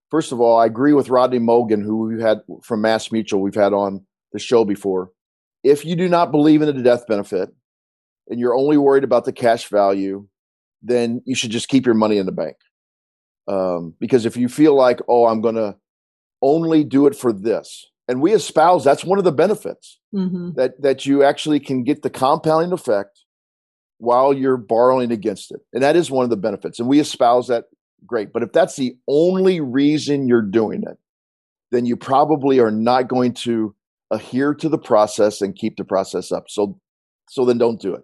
First 0.09 0.31
of 0.31 0.41
all, 0.41 0.59
I 0.59 0.65
agree 0.65 0.93
with 0.93 1.09
Rodney 1.09 1.37
Mogan, 1.37 1.83
who 1.83 2.07
we 2.07 2.21
had 2.21 2.39
from 2.63 2.81
Mass 2.81 3.11
Mutual. 3.11 3.41
We've 3.41 3.53
had 3.53 3.73
on 3.73 4.05
the 4.33 4.39
show 4.39 4.65
before. 4.65 5.11
If 5.63 5.85
you 5.85 5.95
do 5.95 6.09
not 6.09 6.31
believe 6.31 6.61
in 6.61 6.75
the 6.75 6.81
death 6.81 7.05
benefit, 7.07 7.49
and 8.27 8.39
you're 8.39 8.55
only 8.55 8.77
worried 8.77 9.03
about 9.03 9.25
the 9.25 9.33
cash 9.33 9.67
value, 9.67 10.27
then 10.81 11.21
you 11.25 11.35
should 11.35 11.51
just 11.51 11.67
keep 11.67 11.85
your 11.85 11.95
money 11.95 12.17
in 12.17 12.25
the 12.25 12.31
bank. 12.31 12.55
Um, 13.47 13.95
because 13.99 14.25
if 14.25 14.37
you 14.37 14.47
feel 14.47 14.75
like, 14.75 14.99
oh, 15.07 15.25
I'm 15.25 15.41
going 15.41 15.55
to 15.55 15.75
only 16.41 16.83
do 16.83 17.07
it 17.07 17.15
for 17.15 17.33
this, 17.33 17.87
and 18.09 18.21
we 18.21 18.33
espouse 18.33 18.83
that's 18.83 19.05
one 19.05 19.19
of 19.19 19.23
the 19.23 19.31
benefits 19.31 19.99
mm-hmm. 20.13 20.49
that 20.55 20.81
that 20.81 21.05
you 21.05 21.23
actually 21.23 21.59
can 21.59 21.83
get 21.83 22.01
the 22.01 22.09
compounding 22.09 22.73
effect 22.73 23.23
while 23.99 24.33
you're 24.33 24.57
borrowing 24.57 25.11
against 25.11 25.51
it. 25.51 25.59
And 25.73 25.83
that 25.83 25.95
is 25.95 26.09
one 26.09 26.23
of 26.23 26.29
the 26.29 26.37
benefits. 26.37 26.79
And 26.79 26.89
we 26.89 26.99
espouse 26.99 27.47
that 27.47 27.65
great. 28.05 28.33
But 28.33 28.43
if 28.43 28.51
that's 28.51 28.77
the 28.77 28.95
only 29.07 29.59
reason 29.59 30.27
you're 30.27 30.41
doing 30.41 30.83
it 30.83 30.97
then 31.71 31.85
you 31.85 31.95
probably 31.95 32.59
are 32.59 32.71
not 32.71 33.07
going 33.07 33.31
to 33.31 33.75
adhere 34.09 34.55
to 34.55 34.67
the 34.67 34.77
process 34.79 35.39
and 35.39 35.55
keep 35.55 35.77
the 35.77 35.85
process 35.85 36.31
up. 36.31 36.45
So 36.49 36.79
so 37.29 37.45
then 37.45 37.59
don't 37.59 37.79
do 37.79 37.93
it. 37.93 38.01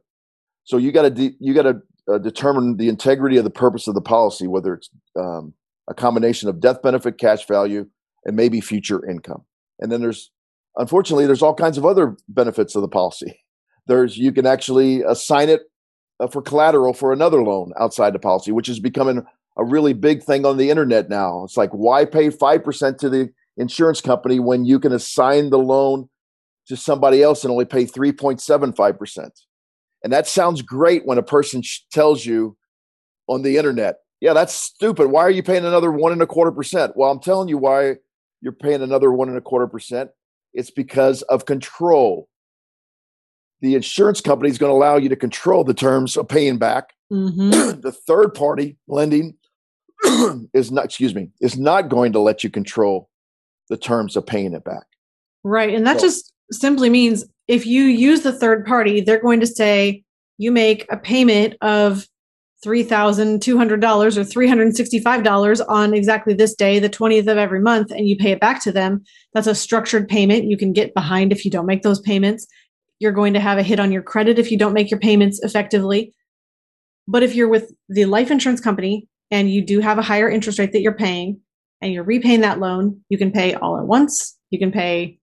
So 0.66 0.78
you 0.78 0.92
got 0.92 1.02
to 1.02 1.10
de- 1.10 1.36
you 1.40 1.56
got 1.56 1.64
to 1.64 1.82
uh, 2.14 2.20
determine 2.20 2.78
the 2.78 2.90
integrity 2.90 3.38
of 3.38 3.44
the 3.44 3.50
purpose 3.50 3.88
of 3.88 3.96
the 3.96 4.02
policy 4.02 4.46
whether 4.46 4.76
it's 4.76 4.92
um, 5.20 5.56
a 5.90 5.96
combination 5.96 6.48
of 6.48 6.60
death 6.60 6.84
benefit 6.84 7.18
cash 7.18 7.48
value 7.48 7.88
and 8.26 8.36
maybe 8.36 8.62
future 8.62 9.04
income 9.10 9.44
and 9.80 9.92
then 9.92 10.02
there's, 10.02 10.32
unfortunately, 10.78 11.26
there's 11.26 11.42
all 11.42 11.54
kinds 11.54 11.78
of 11.78 11.86
other 11.86 12.18
benefits 12.28 12.76
of 12.76 12.82
the 12.82 12.88
policy. 12.88 13.40
There's, 13.88 14.18
you 14.18 14.32
can 14.32 14.48
actually 14.48 15.04
assign 15.04 15.48
it 15.48 15.62
uh, 16.20 16.26
for 16.26 16.42
collateral 16.42 16.94
for 16.94 17.14
another 17.14 17.44
loan 17.44 17.72
outside 17.80 18.14
the 18.14 18.20
policy, 18.20 18.52
which 18.52 18.68
is 18.68 18.80
becoming 18.80 19.24
a 19.58 19.64
really 19.64 19.94
big 19.94 20.24
thing 20.24 20.44
on 20.44 20.58
the 20.58 20.72
internet 20.72 21.08
now. 21.08 21.44
It's 21.44 21.56
like, 21.56 21.70
why 21.70 22.06
pay 22.06 22.30
5% 22.30 22.98
to 22.98 23.10
the 23.10 23.30
insurance 23.58 24.02
company 24.02 24.40
when 24.40 24.66
you 24.66 24.80
can 24.80 24.92
assign 24.92 25.52
the 25.52 25.60
loan 25.60 26.10
to 26.68 26.76
somebody 26.76 27.22
else 27.22 27.44
and 27.44 27.52
only 27.52 27.66
pay 27.66 27.86
3.75%? 27.86 29.30
And 30.04 30.12
that 30.12 30.28
sounds 30.28 30.62
great 30.62 31.06
when 31.06 31.18
a 31.18 31.24
person 31.24 31.62
sh- 31.62 31.82
tells 31.92 32.26
you 32.26 32.58
on 33.28 33.44
the 33.44 33.58
internet, 33.58 33.98
yeah, 34.22 34.34
that's 34.34 34.54
stupid. 34.54 35.08
Why 35.08 35.22
are 35.22 35.32
you 35.32 35.44
paying 35.44 35.66
another 35.66 35.92
one 35.92 36.12
and 36.12 36.22
a 36.22 36.28
quarter 36.28 36.52
percent? 36.52 36.94
Well, 36.96 37.12
I'm 37.12 37.20
telling 37.20 37.50
you 37.50 37.58
why 37.58 37.96
you're 38.42 38.54
paying 38.54 38.82
another 38.82 39.12
one 39.12 39.30
and 39.30 39.38
a 39.38 39.42
quarter 39.42 39.68
percent. 39.68 40.12
It's 40.54 40.72
because 40.72 41.22
of 41.24 41.46
control. 41.46 42.30
The 43.62 43.76
insurance 43.76 44.22
company 44.22 44.50
is 44.50 44.58
going 44.58 44.72
to 44.72 44.76
allow 44.76 44.98
you 44.98 45.10
to 45.10 45.16
control 45.16 45.64
the 45.64 45.74
terms 45.74 46.18
of 46.18 46.28
paying 46.28 46.58
back. 46.58 46.94
Mm-hmm. 47.12 47.80
the 47.82 47.92
third 47.92 48.34
party 48.34 48.78
lending 48.88 49.36
is 50.54 50.72
not, 50.72 50.86
excuse 50.86 51.16
me, 51.16 51.32
is 51.42 51.58
not 51.58 51.90
going 51.90 52.14
to 52.14 52.20
let 52.20 52.44
you 52.44 52.50
control 52.50 53.10
the 53.70 53.78
terms 53.78 54.16
of 54.16 54.26
paying 54.26 54.54
it 54.54 54.64
back. 54.64 54.86
Right. 55.44 55.74
And 55.74 55.86
that 55.88 56.00
so, 56.00 56.08
just 56.08 56.34
simply 56.52 56.90
means 56.90 57.26
if 57.48 57.66
you 57.66 57.84
use 57.84 58.22
the 58.22 58.38
third 58.38 58.66
party, 58.66 59.02
they're 59.02 59.22
going 59.22 59.40
to 59.40 59.48
say 59.48 60.04
you 60.38 60.52
make 60.52 60.86
a 60.92 60.98
payment 60.98 61.56
of 61.62 62.08
$3,200 62.66 64.18
or 64.18 64.22
$365 64.22 65.66
on 65.70 65.94
exactly 65.94 66.34
this 66.34 66.56
day, 66.56 66.80
the 66.80 66.90
20th 66.90 67.28
of 67.28 67.38
every 67.38 67.62
month, 67.62 67.92
and 67.92 68.08
you 68.08 68.18
pay 68.18 68.32
it 68.32 68.40
back 68.40 68.62
to 68.64 68.72
them, 68.72 69.04
that's 69.34 69.48
a 69.48 69.54
structured 69.54 70.08
payment. 70.08 70.46
You 70.46 70.58
can 70.58 70.74
get 70.74 70.94
behind 70.94 71.32
if 71.32 71.46
you 71.46 71.52
don't 71.52 71.68
make 71.68 71.84
those 71.84 72.00
payments. 72.02 72.48
You're 73.00 73.12
going 73.12 73.34
to 73.34 73.40
have 73.40 73.58
a 73.58 73.64
hit 73.64 73.80
on 73.80 73.92
your 73.92 74.02
credit 74.02 74.40
if 74.40 74.52
you 74.52 74.58
don't 74.58 74.74
make 74.74 74.90
your 74.90 75.00
payments 75.00 75.40
effectively. 75.44 76.14
But 77.08 77.22
if 77.22 77.36
you're 77.36 77.50
with 77.50 77.72
the 77.88 78.06
life 78.06 78.32
insurance 78.32 78.62
company 78.62 79.08
and 79.30 79.52
you 79.52 79.64
do 79.64 79.80
have 79.80 80.00
a 80.00 80.04
higher 80.04 80.30
interest 80.30 80.58
rate 80.58 80.72
that 80.72 80.82
you're 80.82 80.94
paying 80.94 81.40
and 81.82 81.94
you're 81.94 82.04
repaying 82.04 82.42
that 82.42 82.60
loan, 82.60 83.02
you 83.10 83.18
can 83.18 83.32
pay 83.32 83.54
all 83.54 83.78
at 83.78 83.86
once. 83.86 84.36
You 84.50 84.58
can 84.58 84.72
pay 84.72 85.20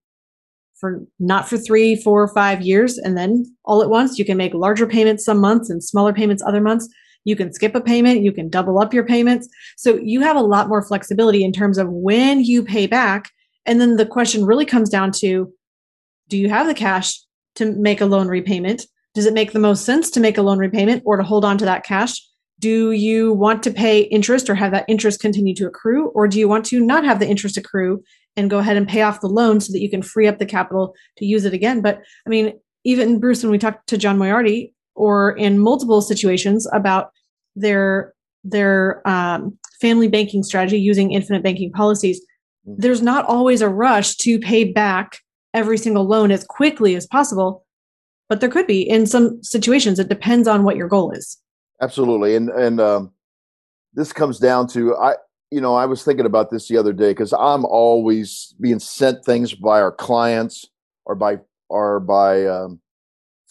for 0.78 1.04
not 1.18 1.49
for 1.49 1.56
three, 1.56 1.96
four, 1.96 2.28
five 2.34 2.62
years, 2.62 2.99
and 2.99 3.16
then 3.16 3.44
all 3.64 3.82
at 3.82 3.90
once. 3.90 4.18
You 4.18 4.25
can 4.25 4.37
make 4.37 4.54
larger 4.54 4.87
payments 4.87 5.25
some 5.25 5.40
months 5.40 5.70
and 5.70 5.82
smaller 5.82 6.12
payments 6.12 6.42
other 6.44 6.61
months. 6.61 6.88
You 7.25 7.37
can 7.37 7.52
skip 7.52 7.75
a 7.75 7.81
payment, 7.81 8.23
you 8.23 8.33
can 8.33 8.49
double 8.49 8.79
up 8.79 8.93
your 8.93 9.05
payments. 9.05 9.49
So 9.76 9.97
you 9.97 10.21
have 10.23 10.37
a 10.37 10.43
lot 10.43 10.69
more 10.69 10.83
flexibility 10.83 11.45
in 11.45 11.52
terms 11.52 11.79
of 11.79 11.88
when 11.91 12.45
you 12.45 12.62
pay 12.62 12.87
back. 12.87 13.31
And 13.67 13.81
then 13.81 13.97
the 13.97 14.07
question 14.07 14.45
really 14.45 14.67
comes 14.67 14.91
down 14.91 15.12
to 15.19 15.52
do 16.29 16.38
you 16.38 16.49
have 16.49 16.67
the 16.67 16.75
cash 16.75 17.21
to 17.57 17.73
make 17.73 18.00
a 18.00 18.07
loan 18.07 18.29
repayment? 18.29 18.87
Does 19.14 19.26
it 19.26 19.35
make 19.35 19.52
the 19.52 19.59
most 19.59 19.85
sense 19.85 20.11
to 20.11 20.21
make 20.21 20.38
a 20.38 20.43
loan 20.43 20.59
repayment 20.59 21.02
or 21.05 21.17
to 21.17 21.23
hold 21.23 21.45
on 21.45 21.59
to 21.59 21.64
that 21.64 21.85
cash? 21.85 22.21
Do 22.59 22.93
you 22.93 23.33
want 23.33 23.62
to 23.64 23.71
pay 23.71 24.02
interest 24.02 24.49
or 24.49 24.55
have 24.55 24.73
that 24.73 24.87
interest 24.88 25.21
continue 25.21 25.55
to 25.57 25.67
accrue? 25.67 26.09
Or 26.14 26.26
do 26.26 26.38
you 26.38 26.49
want 26.49 26.64
to 26.67 26.81
not 26.81 27.05
have 27.05 27.19
the 27.19 27.29
interest 27.29 27.57
accrue 27.57 28.02
and 28.37 28.49
go 28.49 28.59
ahead 28.59 28.76
and 28.76 28.88
pay 28.88 29.02
off 29.02 29.21
the 29.21 29.29
loan 29.29 29.61
so 29.61 29.73
that 29.73 29.81
you 29.81 29.91
can 29.91 30.00
free 30.00 30.26
up 30.26 30.38
the 30.38 30.47
capital 30.47 30.95
to 31.19 31.26
use 31.26 31.45
it 31.45 31.52
again? 31.52 31.83
But 31.83 32.00
I 32.26 32.31
mean, 32.31 32.55
even 32.85 33.21
Bruce, 33.21 33.43
when 33.43 33.52
we 33.52 33.59
talked 33.59 33.88
to 33.88 33.99
John 33.99 34.19
Moriarty, 34.19 34.75
or 34.94 35.37
in 35.37 35.58
multiple 35.58 36.00
situations 36.00 36.66
about 36.72 37.11
their 37.56 38.14
their 38.44 39.06
um, 39.08 39.56
family 39.80 40.08
banking 40.08 40.42
strategy 40.42 40.78
using 40.78 41.12
infinite 41.12 41.42
banking 41.42 41.70
policies, 41.72 42.20
mm-hmm. 42.66 42.80
there's 42.80 43.02
not 43.02 43.25
always 43.26 43.61
a 43.61 43.68
rush 43.68 44.16
to 44.16 44.38
pay 44.38 44.64
back 44.64 45.18
every 45.54 45.78
single 45.78 46.06
loan 46.06 46.30
as 46.30 46.44
quickly 46.44 46.94
as 46.94 47.06
possible 47.06 47.64
but 48.28 48.40
there 48.40 48.49
could 48.49 48.66
be 48.66 48.80
in 48.80 49.06
some 49.06 49.42
situations. 49.42 49.99
It 49.99 50.08
depends 50.08 50.49
on 50.49 50.64
what 50.64 50.75
your 50.75 50.88
goal 50.88 51.11
is. 51.11 51.37
Absolutely. 51.82 52.34
And 52.34 52.49
and 52.49 52.80
um, 52.80 53.12
this 53.94 54.12
comes 54.12 54.38
down 54.38 54.66
to 54.68 54.96
i 54.96 55.14
you 55.50 55.61
know 55.61 55.75
i 55.75 55.84
was 55.84 56.02
thinking 56.02 56.26
about 56.26 56.50
this 56.50 56.68
the 56.68 56.76
other 56.76 56.92
day 56.92 57.11
because 57.11 57.32
i'm 57.34 57.64
always 57.66 58.54
being 58.61 58.78
sent 58.78 59.25
things 59.25 59.54
by 59.54 59.80
our 59.80 59.92
clients 59.92 60.64
or 61.04 61.14
by 61.14 61.37
or 61.68 62.00
by 62.00 62.46
um, 62.46 62.80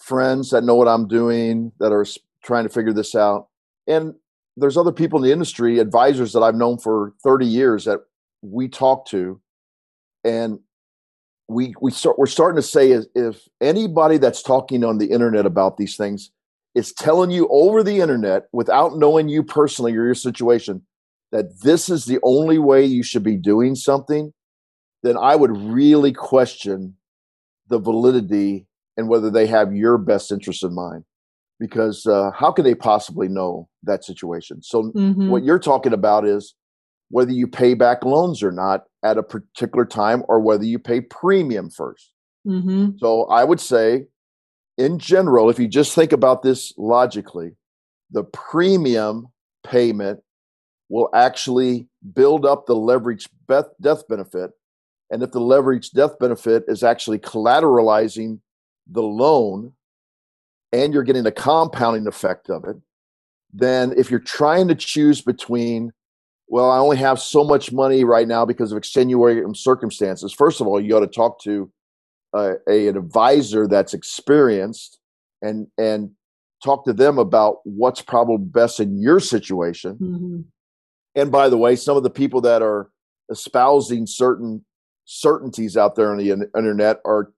friends 0.01 0.50
that 0.50 0.63
know 0.63 0.75
what 0.75 0.88
i'm 0.88 1.08
doing 1.08 1.72
that 1.79 1.91
are 1.91 2.05
trying 2.43 2.63
to 2.63 2.74
figure 2.74 2.93
this 2.93 3.15
out. 3.15 3.48
And 3.88 4.15
there's 4.58 4.77
other 4.77 4.91
people 4.91 5.20
in 5.20 5.24
the 5.24 5.31
industry 5.31 5.79
advisors 5.79 6.34
that 6.34 6.41
i've 6.41 6.55
known 6.55 6.77
for 6.77 7.13
30 7.24 7.46
years 7.46 7.86
that 7.86 8.00
we 8.41 8.67
talk 8.67 9.05
to. 9.08 9.39
And 10.24 10.60
we 11.48 11.74
we 11.81 11.91
start 11.91 12.17
we're 12.17 12.25
starting 12.27 12.55
to 12.55 12.67
say 12.67 12.91
is 12.91 13.08
if 13.15 13.48
anybody 13.60 14.17
that's 14.17 14.41
talking 14.41 14.84
on 14.84 14.98
the 14.98 15.08
internet 15.08 15.46
about 15.46 15.77
these 15.77 15.98
things 15.98 16.31
is 16.75 16.93
telling 16.93 17.31
you 17.31 17.48
over 17.51 17.84
the 17.84 18.00
internet 18.00 18.43
without 18.53 18.98
knowing 18.98 19.27
you 19.27 19.43
personally 19.43 19.91
or 19.91 20.05
your 20.05 20.15
situation 20.15 20.81
that 21.31 21.62
this 21.62 21.89
is 21.89 22.05
the 22.05 22.20
only 22.24 22.58
way 22.58 22.86
you 22.86 23.03
should 23.03 23.24
be 23.24 23.38
doing 23.38 23.75
something, 23.75 24.34
then 25.03 25.17
I 25.17 25.36
would 25.36 25.55
really 25.58 26.13
question 26.13 26.96
the 27.67 27.79
validity 27.79 28.67
and 28.98 29.07
whether 29.07 29.29
they 29.29 29.48
have 29.48 29.74
your 29.74 29.98
best 29.98 30.31
interest 30.31 30.63
in 30.63 30.74
mind. 30.74 31.03
Because 31.60 32.07
uh, 32.07 32.31
how 32.31 32.51
can 32.51 32.65
they 32.65 32.74
possibly 32.74 33.27
know 33.27 33.69
that 33.83 34.03
situation? 34.03 34.63
So, 34.63 34.91
mm-hmm. 34.95 35.29
what 35.29 35.43
you're 35.43 35.60
talking 35.60 35.93
about 35.93 36.25
is 36.25 36.55
whether 37.12 37.31
you 37.31 37.45
pay 37.45 37.75
back 37.75 38.03
loans 38.03 38.41
or 38.41 38.51
not 38.51 38.86
at 39.03 39.17
a 39.17 39.24
particular 39.24 39.86
time 39.86 40.24
or 40.27 40.39
whether 40.39 40.63
you 40.63 40.79
pay 40.79 41.01
premium 41.01 41.69
1st 41.69 42.05
mm-hmm. 42.48 42.89
So 42.98 43.25
I 43.25 43.43
would 43.43 43.60
say, 43.60 44.05
in 44.77 44.98
general, 44.98 45.50
if 45.50 45.60
you 45.60 45.67
just 45.67 45.93
think 45.93 46.13
about 46.13 46.41
this 46.41 46.74
logically, 46.77 47.51
the 48.10 48.24
premium 48.24 49.27
payment 49.63 50.21
will 50.89 51.10
actually 51.13 51.88
build 52.13 52.45
up 52.45 52.65
the 52.65 52.75
leverage 52.75 53.29
death 53.48 54.07
benefit. 54.07 54.51
And 55.10 55.21
if 55.21 55.31
the 55.31 55.41
leverage 55.41 55.91
death 55.91 56.17
benefit 56.19 56.63
is 56.67 56.83
actually 56.83 57.19
collateralizing 57.19 58.39
the 58.91 59.01
loan 59.01 59.74
and 60.71 60.93
you're 60.93 61.03
getting 61.03 61.24
the 61.24 61.31
compounding 61.31 62.07
effect 62.07 62.50
of 62.50 62.65
it, 62.65 62.77
then 63.53 63.93
if 63.98 64.10
you're 64.10 64.19
trying 64.19 64.67
to 64.67 64.75
choose 64.75 65.21
between 65.21 65.91
well, 66.51 66.69
I 66.69 66.79
only 66.79 66.98
have 66.98 67.17
so 67.21 67.45
much 67.45 67.71
money 67.71 68.03
right 68.03 68.27
now 68.27 68.45
because 68.45 68.74
of 68.74 68.77
extenuating 68.77 69.55
circumstances. 69.55 70.33
First 70.33 70.60
of 70.60 70.67
all, 70.67 70.81
you 70.81 70.89
got 70.89 71.00
to 71.00 71.07
talk 71.07 71.41
to 71.43 71.71
uh, 72.33 72.55
a, 72.67 72.89
an 72.89 72.98
advisor 72.98 73.67
that's 73.67 73.93
experienced 73.93 75.00
and 75.41 75.67
and 75.77 76.12
talk 76.62 76.83
to 76.86 76.93
them 76.93 77.17
about 77.17 77.60
what's 77.63 78.01
probably 78.01 78.45
best 78.45 78.81
in 78.81 79.01
your 79.01 79.21
situation. 79.21 79.93
Mm-hmm. 79.93 80.41
And 81.15 81.31
by 81.31 81.48
the 81.48 81.57
way, 81.57 81.77
some 81.77 81.95
of 81.95 82.03
the 82.03 82.10
people 82.10 82.41
that 82.41 82.62
are 82.62 82.89
espousing 83.29 84.05
certain 84.05 84.65
certainties 85.05 85.77
out 85.77 85.95
there 85.95 86.12
on 86.12 86.17
the 86.17 86.31
internet 86.57 87.00
are 87.05 87.31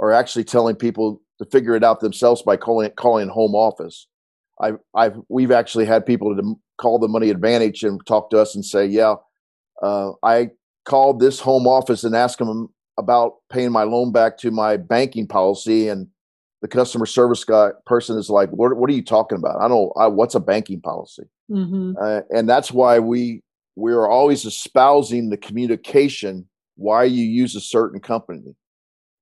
are 0.00 0.12
actually 0.12 0.44
telling 0.44 0.76
people 0.76 1.20
to 1.38 1.44
figure 1.46 1.74
it 1.74 1.84
out 1.84 2.00
themselves 2.00 2.42
by 2.42 2.56
calling 2.56 2.90
calling 2.92 3.28
home 3.28 3.54
office. 3.54 4.06
I've, 4.60 4.78
I've, 4.94 5.16
we've 5.28 5.52
actually 5.52 5.86
had 5.86 6.04
people 6.04 6.34
to 6.34 6.58
call 6.78 6.98
the 6.98 7.08
Money 7.08 7.30
Advantage 7.30 7.84
and 7.84 8.04
talk 8.06 8.30
to 8.30 8.38
us 8.38 8.54
and 8.54 8.64
say, 8.64 8.86
"Yeah, 8.86 9.14
uh, 9.82 10.12
I 10.22 10.50
called 10.84 11.20
this 11.20 11.40
home 11.40 11.66
office 11.66 12.04
and 12.04 12.16
asked 12.16 12.38
them 12.38 12.68
about 12.98 13.34
paying 13.50 13.70
my 13.70 13.84
loan 13.84 14.10
back 14.10 14.38
to 14.38 14.50
my 14.50 14.76
banking 14.76 15.26
policy, 15.26 15.88
and 15.88 16.08
the 16.62 16.68
customer 16.68 17.06
service 17.06 17.44
guy 17.44 17.70
person 17.86 18.18
is 18.18 18.30
like, 18.30 18.50
"What, 18.50 18.76
what 18.76 18.90
are 18.90 18.94
you 18.94 19.04
talking 19.04 19.38
about? 19.38 19.60
I 19.60 19.68
don't. 19.68 19.92
I, 19.96 20.08
what's 20.08 20.34
a 20.34 20.40
banking 20.40 20.80
policy?" 20.80 21.24
Mm-hmm. 21.50 21.92
Uh, 22.00 22.20
and 22.30 22.48
that's 22.48 22.72
why 22.72 22.98
we 22.98 23.42
we 23.76 23.92
are 23.92 24.08
always 24.08 24.44
espousing 24.44 25.30
the 25.30 25.36
communication 25.36 26.48
why 26.78 27.04
you 27.04 27.24
use 27.24 27.54
a 27.54 27.60
certain 27.60 28.00
company, 28.00 28.54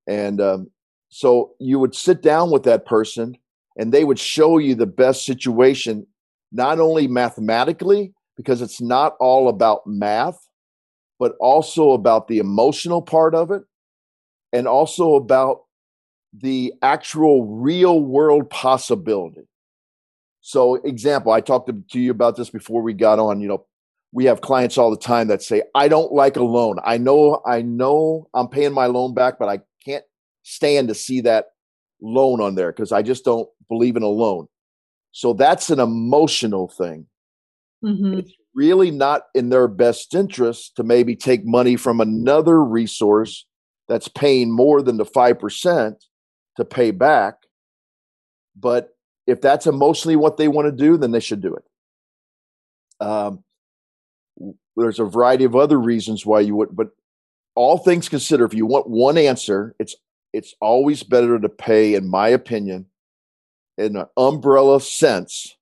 and 0.06 0.40
um, 0.40 0.70
so 1.08 1.52
you 1.58 1.78
would 1.78 1.94
sit 1.94 2.22
down 2.22 2.50
with 2.50 2.64
that 2.64 2.86
person 2.86 3.36
and 3.76 3.92
they 3.92 4.04
would 4.04 4.18
show 4.18 4.58
you 4.58 4.74
the 4.74 4.86
best 4.86 5.24
situation, 5.24 6.06
not 6.52 6.80
only 6.80 7.06
mathematically, 7.06 8.12
because 8.36 8.62
it's 8.62 8.80
not 8.80 9.14
all 9.20 9.48
about 9.48 9.86
math, 9.86 10.38
but 11.18 11.34
also 11.40 11.90
about 11.90 12.28
the 12.28 12.38
emotional 12.38 13.02
part 13.02 13.34
of 13.34 13.50
it 13.50 13.62
and 14.52 14.66
also 14.66 15.14
about 15.14 15.60
the 16.38 16.72
actual 16.82 17.46
real 17.46 18.00
world 18.00 18.50
possibility. 18.50 19.48
So, 20.42 20.76
example, 20.76 21.32
I 21.32 21.40
talked 21.40 21.68
to, 21.68 21.82
to 21.92 21.98
you 21.98 22.10
about 22.10 22.36
this 22.36 22.50
before 22.50 22.82
we 22.82 22.92
got 22.92 23.18
on. 23.18 23.40
You 23.40 23.48
know, 23.48 23.66
we 24.12 24.26
have 24.26 24.40
clients 24.40 24.78
all 24.78 24.90
the 24.90 24.96
time 24.96 25.28
that 25.28 25.42
say, 25.42 25.62
"I 25.74 25.88
don't 25.88 26.12
like 26.12 26.36
a 26.36 26.44
loan. 26.44 26.76
I 26.84 26.98
know, 26.98 27.42
I 27.44 27.62
know, 27.62 28.28
I'm 28.32 28.48
paying 28.48 28.72
my 28.72 28.86
loan 28.86 29.14
back, 29.14 29.38
but 29.38 29.48
I 29.48 29.60
can't 29.86 30.04
stand 30.42 30.88
to 30.88 30.94
see 30.94 31.20
that 31.22 31.46
loan 32.00 32.40
on 32.40 32.54
there 32.54 32.72
because 32.72 32.92
I 32.92 33.02
just 33.02 33.24
don't 33.24 33.48
believe 33.68 33.96
in 33.96 34.02
a 34.02 34.08
loan. 34.08 34.48
So 35.12 35.32
that's 35.32 35.70
an 35.70 35.80
emotional 35.80 36.68
thing. 36.68 37.06
Mm-hmm. 37.84 38.18
It's 38.18 38.32
really 38.54 38.90
not 38.90 39.22
in 39.34 39.48
their 39.48 39.68
best 39.68 40.14
interest 40.14 40.76
to 40.76 40.82
maybe 40.82 41.16
take 41.16 41.44
money 41.44 41.76
from 41.76 42.00
another 42.00 42.62
resource 42.62 43.46
that's 43.88 44.08
paying 44.08 44.50
more 44.50 44.82
than 44.82 44.96
the 44.96 45.04
5% 45.04 45.94
to 46.56 46.64
pay 46.64 46.90
back. 46.90 47.36
But 48.58 48.90
if 49.26 49.40
that's 49.40 49.66
emotionally 49.66 50.16
what 50.16 50.36
they 50.36 50.48
want 50.48 50.66
to 50.66 50.72
do, 50.72 50.96
then 50.96 51.12
they 51.12 51.20
should 51.20 51.40
do 51.40 51.54
it. 51.54 53.04
Um, 53.06 53.44
there's 54.76 54.98
a 54.98 55.04
variety 55.04 55.44
of 55.44 55.56
other 55.56 55.78
reasons 55.78 56.24
why 56.24 56.40
you 56.40 56.56
would, 56.56 56.74
but 56.74 56.88
all 57.56 57.78
things 57.78 58.08
considered, 58.08 58.44
if 58.44 58.54
you 58.54 58.66
want 58.66 58.88
one 58.88 59.18
answer, 59.18 59.74
it's 59.78 59.96
it's 60.32 60.54
always 60.60 61.02
better 61.02 61.38
to 61.38 61.48
pay, 61.48 61.94
in 61.94 62.08
my 62.08 62.28
opinion, 62.28 62.86
in 63.78 63.96
an 63.96 64.06
umbrella 64.16 64.80
sense, 64.80 65.56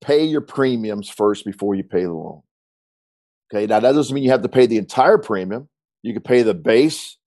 pay 0.00 0.24
your 0.24 0.40
premiums 0.40 1.08
first 1.08 1.44
before 1.44 1.74
you 1.74 1.84
pay 1.84 2.04
the 2.04 2.12
loan. 2.12 2.42
Okay, 3.52 3.66
now 3.66 3.80
that 3.80 3.92
doesn't 3.92 4.14
mean 4.14 4.24
you 4.24 4.30
have 4.30 4.42
to 4.42 4.48
pay 4.48 4.66
the 4.66 4.78
entire 4.78 5.18
premium. 5.18 5.68
You 6.02 6.14
can 6.14 6.22
pay 6.22 6.42
the 6.42 6.54
base 6.54 7.18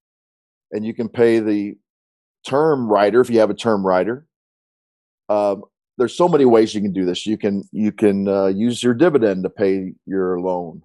and 0.72 0.86
you 0.86 0.94
can 0.94 1.10
pay 1.10 1.40
the 1.40 1.78
term 2.48 2.88
rider 2.88 3.22
if 3.22 3.30
you 3.30 3.40
have 3.40 3.50
a 3.50 3.56
term 3.56 3.86
rider. 3.86 4.26
Um, 5.30 5.64
there's 5.98 6.16
so 6.16 6.28
many 6.28 6.46
ways 6.46 6.74
you 6.74 6.82
can 6.82 6.94
do 6.94 7.06
this. 7.06 7.28
You 7.28 7.38
can 7.38 7.64
you 7.72 7.92
can 7.92 8.28
uh, 8.28 8.48
use 8.48 8.82
your 8.82 8.94
dividend 8.94 9.44
to 9.44 9.50
pay 9.50 9.94
your 10.06 10.40
loan. 10.40 10.82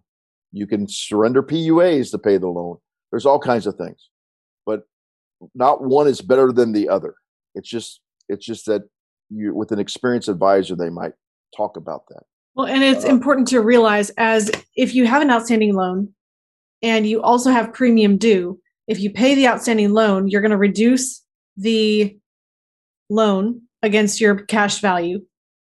You 0.52 0.66
can 0.66 0.88
surrender 0.88 1.42
PUAs 1.42 2.10
to 2.10 2.18
pay 2.18 2.38
the 2.38 2.48
loan. 2.48 2.78
There's 3.10 3.26
all 3.26 3.38
kinds 3.38 3.66
of 3.66 3.76
things. 3.76 4.08
But 4.64 4.82
not 5.54 5.84
one 5.84 6.06
is 6.06 6.20
better 6.20 6.52
than 6.52 6.72
the 6.72 6.88
other. 6.88 7.14
It's 7.54 7.68
just 7.68 8.00
it's 8.28 8.44
just 8.44 8.66
that 8.66 8.82
you 9.30 9.54
with 9.54 9.72
an 9.72 9.78
experienced 9.78 10.28
advisor 10.28 10.76
they 10.76 10.90
might 10.90 11.12
talk 11.56 11.76
about 11.76 12.02
that. 12.08 12.22
Well, 12.54 12.66
and 12.66 12.82
it's 12.82 13.04
uh, 13.04 13.08
important 13.08 13.48
to 13.48 13.60
realize 13.60 14.10
as 14.16 14.50
if 14.74 14.94
you 14.94 15.06
have 15.06 15.22
an 15.22 15.30
outstanding 15.30 15.74
loan 15.74 16.14
and 16.82 17.06
you 17.06 17.22
also 17.22 17.50
have 17.50 17.72
premium 17.72 18.16
due, 18.16 18.60
if 18.86 19.00
you 19.00 19.10
pay 19.10 19.34
the 19.34 19.48
outstanding 19.48 19.92
loan, 19.92 20.28
you're 20.28 20.40
going 20.40 20.50
to 20.50 20.56
reduce 20.56 21.22
the 21.56 22.16
loan 23.10 23.62
against 23.82 24.20
your 24.20 24.36
cash 24.36 24.80
value. 24.80 25.20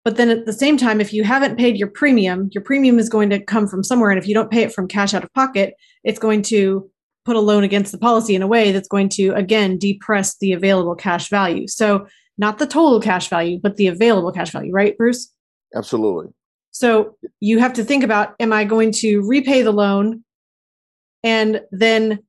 But 0.03 0.17
then 0.17 0.29
at 0.29 0.46
the 0.46 0.53
same 0.53 0.77
time, 0.77 1.00
if 1.00 1.13
you 1.13 1.24
haven't 1.24 1.58
paid 1.58 1.77
your 1.77 1.88
premium, 1.88 2.50
your 2.53 2.63
premium 2.63 2.98
is 2.98 3.10
going 3.10 3.29
to 3.29 3.39
come 3.39 3.67
from 3.67 3.84
somewhere. 3.84 4.10
And 4.10 4.17
if 4.17 4.27
you 4.27 4.34
don't 4.34 4.50
pay 4.50 4.63
it 4.63 4.74
from 4.74 4.88
cash 4.88 5.13
out 5.13 5.24
of 5.24 5.31
pocket, 5.34 5.75
it's 6.03 6.17
going 6.17 6.41
to 6.43 6.89
put 7.24 7.36
a 7.36 7.39
loan 7.39 7.63
against 7.63 7.91
the 7.91 8.00
policy 8.00 8.34
in 8.34 8.41
a 8.41 8.48
way 8.48 8.72
that's 8.72 8.88
going 8.88 9.10
to, 9.10 9.29
again, 9.29 9.77
depress 9.77 10.38
the 10.38 10.53
available 10.53 10.96
cash 10.96 11.29
value. 11.29 11.67
So, 11.67 12.08
not 12.38 12.58
the 12.58 12.65
total 12.65 13.00
cash 13.00 13.27
value, 13.27 13.60
but 13.62 13.75
the 13.75 13.88
available 13.88 14.31
cash 14.31 14.50
value, 14.51 14.72
right, 14.72 14.98
Bruce? 14.98 15.31
Absolutely. 15.75 16.34
So, 16.72 17.15
you 17.39 17.60
have 17.60 17.74
to 17.74 17.84
think 17.84 18.03
about 18.03 18.34
am 18.39 18.51
I 18.51 18.63
going 18.63 18.91
to 18.93 19.22
repay 19.22 19.62
the 19.62 19.72
loan 19.72 20.24
and 21.24 21.62
then 21.72 22.20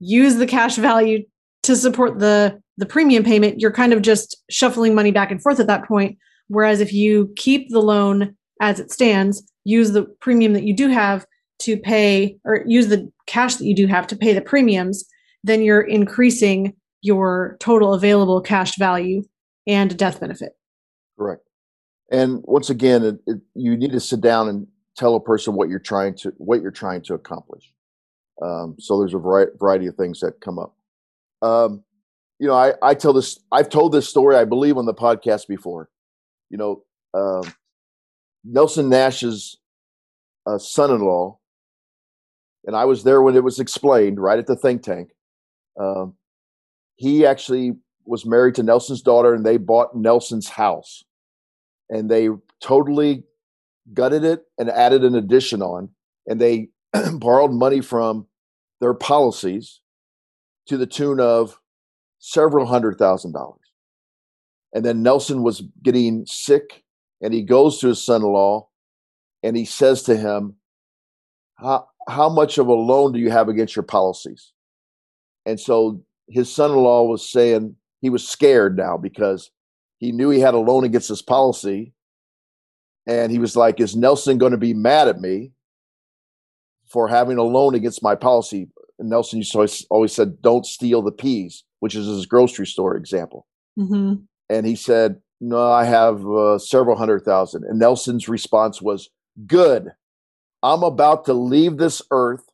use 0.00 0.36
the 0.36 0.46
cash 0.46 0.76
value 0.76 1.24
to 1.64 1.76
support 1.76 2.18
the 2.18 2.60
the 2.78 2.86
premium 2.86 3.22
payment 3.22 3.60
you're 3.60 3.70
kind 3.70 3.92
of 3.92 4.02
just 4.02 4.42
shuffling 4.50 4.94
money 4.94 5.12
back 5.12 5.30
and 5.30 5.42
forth 5.42 5.60
at 5.60 5.66
that 5.66 5.86
point 5.86 6.18
whereas 6.52 6.80
if 6.80 6.92
you 6.92 7.32
keep 7.36 7.68
the 7.70 7.80
loan 7.80 8.36
as 8.60 8.78
it 8.78 8.90
stands 8.90 9.42
use 9.64 9.92
the 9.92 10.04
premium 10.20 10.52
that 10.52 10.64
you 10.64 10.74
do 10.74 10.88
have 10.88 11.26
to 11.58 11.76
pay 11.76 12.36
or 12.44 12.64
use 12.66 12.88
the 12.88 13.10
cash 13.26 13.56
that 13.56 13.64
you 13.64 13.74
do 13.74 13.86
have 13.86 14.06
to 14.06 14.16
pay 14.16 14.32
the 14.32 14.40
premiums 14.40 15.04
then 15.44 15.62
you're 15.62 15.82
increasing 15.82 16.74
your 17.00 17.56
total 17.60 17.94
available 17.94 18.40
cash 18.40 18.76
value 18.78 19.22
and 19.66 19.96
death 19.96 20.20
benefit 20.20 20.52
correct 21.18 21.48
and 22.10 22.40
once 22.44 22.70
again 22.70 23.04
it, 23.04 23.16
it, 23.26 23.40
you 23.54 23.76
need 23.76 23.92
to 23.92 24.00
sit 24.00 24.20
down 24.20 24.48
and 24.48 24.66
tell 24.96 25.14
a 25.14 25.20
person 25.20 25.54
what 25.54 25.68
you're 25.68 25.78
trying 25.78 26.14
to 26.14 26.32
what 26.38 26.60
you're 26.60 26.70
trying 26.70 27.02
to 27.02 27.14
accomplish 27.14 27.72
um, 28.42 28.76
so 28.78 28.98
there's 28.98 29.14
a 29.14 29.18
variety 29.18 29.86
of 29.86 29.94
things 29.94 30.20
that 30.20 30.40
come 30.40 30.58
up. 30.58 30.74
Um, 31.42 31.84
you 32.38 32.48
know, 32.48 32.54
I, 32.54 32.72
I 32.82 32.94
tell 32.94 33.12
this, 33.12 33.38
I've 33.52 33.68
told 33.68 33.92
this 33.92 34.08
story, 34.08 34.36
I 34.36 34.44
believe, 34.44 34.76
on 34.76 34.86
the 34.86 34.94
podcast 34.94 35.46
before. 35.46 35.88
You 36.52 36.58
know, 36.58 36.84
uh, 37.14 37.42
Nelson 38.44 38.88
Nash's 38.88 39.58
uh, 40.46 40.58
son 40.58 40.92
in 40.92 41.00
law, 41.00 41.38
and 42.64 42.76
I 42.76 42.84
was 42.84 43.02
there 43.02 43.22
when 43.22 43.34
it 43.34 43.42
was 43.42 43.58
explained 43.58 44.20
right 44.20 44.38
at 44.38 44.46
the 44.46 44.54
think 44.54 44.82
tank. 44.82 45.10
Um, 45.80 46.14
he 46.94 47.26
actually 47.26 47.72
was 48.04 48.26
married 48.26 48.54
to 48.56 48.62
Nelson's 48.62 49.02
daughter, 49.02 49.34
and 49.34 49.44
they 49.44 49.56
bought 49.56 49.96
Nelson's 49.96 50.48
house. 50.48 51.04
And 51.88 52.10
they 52.10 52.28
totally 52.60 53.24
gutted 53.92 54.24
it 54.24 54.44
and 54.58 54.70
added 54.70 55.04
an 55.04 55.14
addition 55.14 55.62
on. 55.62 55.90
And 56.26 56.40
they 56.40 56.68
borrowed 57.14 57.52
money 57.52 57.80
from 57.80 58.26
their 58.80 58.94
policies 58.94 59.80
to 60.66 60.76
the 60.76 60.86
tune 60.86 61.20
of 61.20 61.58
several 62.18 62.66
hundred 62.66 62.98
thousand 62.98 63.32
dollars. 63.32 63.61
And 64.74 64.84
then 64.84 65.02
Nelson 65.02 65.42
was 65.42 65.62
getting 65.82 66.24
sick, 66.26 66.82
and 67.20 67.34
he 67.34 67.42
goes 67.42 67.78
to 67.78 67.88
his 67.88 68.02
son 68.02 68.22
in 68.22 68.28
law 68.28 68.68
and 69.42 69.56
he 69.56 69.64
says 69.64 70.02
to 70.04 70.16
him, 70.16 70.54
how, 71.56 71.88
how 72.08 72.28
much 72.28 72.58
of 72.58 72.68
a 72.68 72.72
loan 72.72 73.12
do 73.12 73.18
you 73.18 73.30
have 73.30 73.48
against 73.48 73.76
your 73.76 73.82
policies? 73.82 74.52
And 75.44 75.58
so 75.58 76.02
his 76.28 76.52
son 76.52 76.70
in 76.70 76.76
law 76.76 77.04
was 77.04 77.28
saying 77.28 77.76
he 78.00 78.08
was 78.08 78.26
scared 78.26 78.76
now 78.76 78.96
because 78.96 79.50
he 79.98 80.12
knew 80.12 80.30
he 80.30 80.40
had 80.40 80.54
a 80.54 80.58
loan 80.58 80.84
against 80.84 81.08
his 81.08 81.22
policy. 81.22 81.92
And 83.06 83.32
he 83.32 83.38
was 83.38 83.56
like, 83.56 83.80
Is 83.80 83.96
Nelson 83.96 84.38
going 84.38 84.52
to 84.52 84.58
be 84.58 84.74
mad 84.74 85.08
at 85.08 85.20
me? 85.20 85.52
for 86.92 87.08
having 87.08 87.38
a 87.38 87.42
loan 87.42 87.74
against 87.74 88.02
my 88.02 88.14
policy. 88.14 88.68
And 88.98 89.08
Nelson 89.08 89.38
used 89.38 89.52
to 89.52 89.58
always, 89.58 89.86
always 89.90 90.12
said, 90.12 90.42
"Don't 90.42 90.66
steal 90.66 91.00
the 91.00 91.10
peas," 91.10 91.64
which 91.80 91.94
is 91.94 92.06
his 92.06 92.26
grocery 92.26 92.66
store 92.66 92.96
example. 92.96 93.46
Mm-hmm. 93.78 94.22
And 94.52 94.66
he 94.66 94.76
said, 94.76 95.20
"No, 95.40 95.72
I 95.72 95.84
have 95.84 96.26
uh, 96.26 96.58
several 96.58 96.96
hundred 96.96 97.20
thousand. 97.24 97.64
And 97.64 97.78
Nelson's 97.78 98.28
response 98.28 98.82
was, 98.82 99.08
"Good. 99.46 99.88
I'm 100.62 100.82
about 100.82 101.24
to 101.24 101.32
leave 101.32 101.78
this 101.78 102.02
earth 102.10 102.44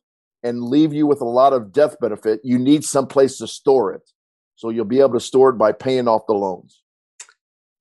and 0.41 0.63
leave 0.63 0.93
you 0.93 1.05
with 1.05 1.19
a 1.19 1.25
lot 1.25 1.51
of 1.51 1.73
death 1.73 1.97
benefit. 1.99 2.39
You 2.43 2.57
need 2.57 2.85
some 2.85 3.05
place 3.05 3.37
to 3.39 3.47
store 3.47 3.93
it, 3.93 4.11
so 4.55 4.69
you'll 4.69 4.85
be 4.85 5.01
able 5.01 5.13
to 5.13 5.19
store 5.19 5.49
it 5.49 5.57
by 5.57 5.73
paying 5.73 6.07
off 6.07 6.25
the 6.27 6.33
loans." 6.33 6.81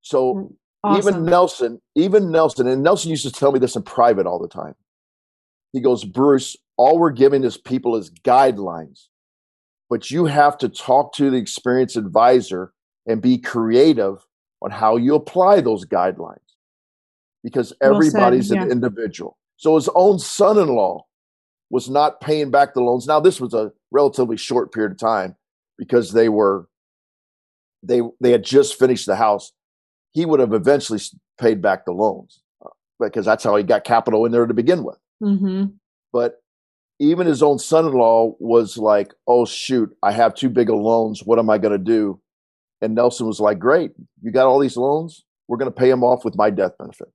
So 0.02 0.34
mm, 0.34 0.54
awesome. 0.82 0.98
even 0.98 1.24
Nelson, 1.24 1.82
even 1.94 2.32
Nelson, 2.32 2.66
and 2.66 2.82
Nelson 2.82 3.10
used 3.10 3.24
to 3.24 3.32
tell 3.32 3.52
me 3.52 3.60
this 3.60 3.76
in 3.76 3.82
private 3.82 4.26
all 4.26 4.40
the 4.40 4.48
time. 4.48 4.74
He 5.72 5.80
goes, 5.80 6.04
Bruce, 6.04 6.56
all 6.76 6.98
we're 6.98 7.10
giving 7.10 7.44
as 7.44 7.58
people 7.58 7.94
is 7.94 8.10
guidelines, 8.10 9.08
but 9.90 10.10
you 10.10 10.24
have 10.24 10.56
to 10.58 10.68
talk 10.68 11.12
to 11.14 11.30
the 11.30 11.36
experienced 11.36 11.96
advisor 11.96 12.72
and 13.08 13.20
be 13.20 13.38
creative 13.38 14.24
on 14.62 14.70
how 14.70 14.96
you 14.96 15.14
apply 15.14 15.60
those 15.60 15.84
guidelines 15.84 16.36
because 17.42 17.72
everybody's 17.82 18.50
well 18.50 18.56
said, 18.56 18.56
yeah. 18.56 18.62
an 18.64 18.70
individual. 18.70 19.36
So 19.56 19.74
his 19.74 19.88
own 19.94 20.18
son 20.18 20.58
in 20.58 20.68
law 20.68 21.06
was 21.70 21.90
not 21.90 22.20
paying 22.20 22.50
back 22.50 22.74
the 22.74 22.80
loans. 22.80 23.06
Now, 23.06 23.20
this 23.20 23.40
was 23.40 23.54
a 23.54 23.72
relatively 23.90 24.36
short 24.36 24.72
period 24.72 24.92
of 24.92 24.98
time 24.98 25.34
because 25.76 26.12
they 26.12 26.28
were 26.28 26.68
they 27.82 28.02
they 28.20 28.32
had 28.32 28.44
just 28.44 28.78
finished 28.78 29.06
the 29.06 29.16
house 29.16 29.52
he 30.12 30.26
would 30.26 30.40
have 30.40 30.52
eventually 30.52 31.00
paid 31.40 31.62
back 31.62 31.84
the 31.84 31.92
loans 31.92 32.40
uh, 32.64 32.70
because 32.98 33.24
that's 33.24 33.44
how 33.44 33.54
he 33.54 33.62
got 33.62 33.84
capital 33.84 34.26
in 34.26 34.32
there 34.32 34.46
to 34.46 34.54
begin 34.54 34.82
with 34.82 34.98
Mm-hmm. 35.22 35.64
But 36.12 36.42
even 36.98 37.26
his 37.26 37.42
own 37.42 37.58
son-in-law 37.58 38.36
was 38.38 38.76
like, 38.76 39.14
"Oh 39.26 39.44
shoot, 39.44 39.94
I 40.02 40.12
have 40.12 40.34
too 40.34 40.48
big 40.48 40.70
of 40.70 40.76
loans. 40.76 41.22
What 41.24 41.38
am 41.38 41.50
I 41.50 41.58
going 41.58 41.72
to 41.72 41.78
do?" 41.78 42.20
And 42.80 42.94
Nelson 42.94 43.26
was 43.26 43.40
like, 43.40 43.58
"Great, 43.58 43.90
you 44.22 44.30
got 44.30 44.46
all 44.46 44.58
these 44.58 44.76
loans. 44.76 45.24
We're 45.48 45.56
going 45.56 45.70
to 45.70 45.76
pay 45.76 45.90
them 45.90 46.04
off 46.04 46.24
with 46.24 46.36
my 46.36 46.50
death 46.50 46.72
benefit." 46.78 47.08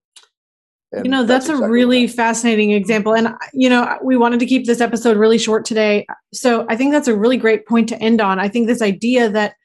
And 0.94 1.06
you 1.06 1.12
know, 1.12 1.24
that's, 1.24 1.48
that's 1.48 1.58
exactly 1.58 1.68
a 1.68 1.72
really 1.72 2.08
fascinating 2.08 2.72
example. 2.72 3.16
And, 3.16 3.30
you 3.52 3.68
know, 3.68 3.98
we 4.04 4.16
wanted 4.16 4.40
to 4.42 4.46
keep 4.46 4.68
this 4.68 4.80
episode 4.80 5.18
really 5.18 5.40
short 5.40 5.66
today. 5.66 6.06
So 6.34 6.68
I 6.70 6.76
think 6.76 6.92
that's 6.92 7.08
a 7.08 7.18
really 7.18 7.38
great 7.38 7.68
point 7.68 7.90
to 7.90 7.98
end 7.98 8.22
on. 8.22 8.40
I 8.40 8.48
think 8.48 8.68
this 8.68 8.82
idea 8.82 9.28
that 9.30 9.56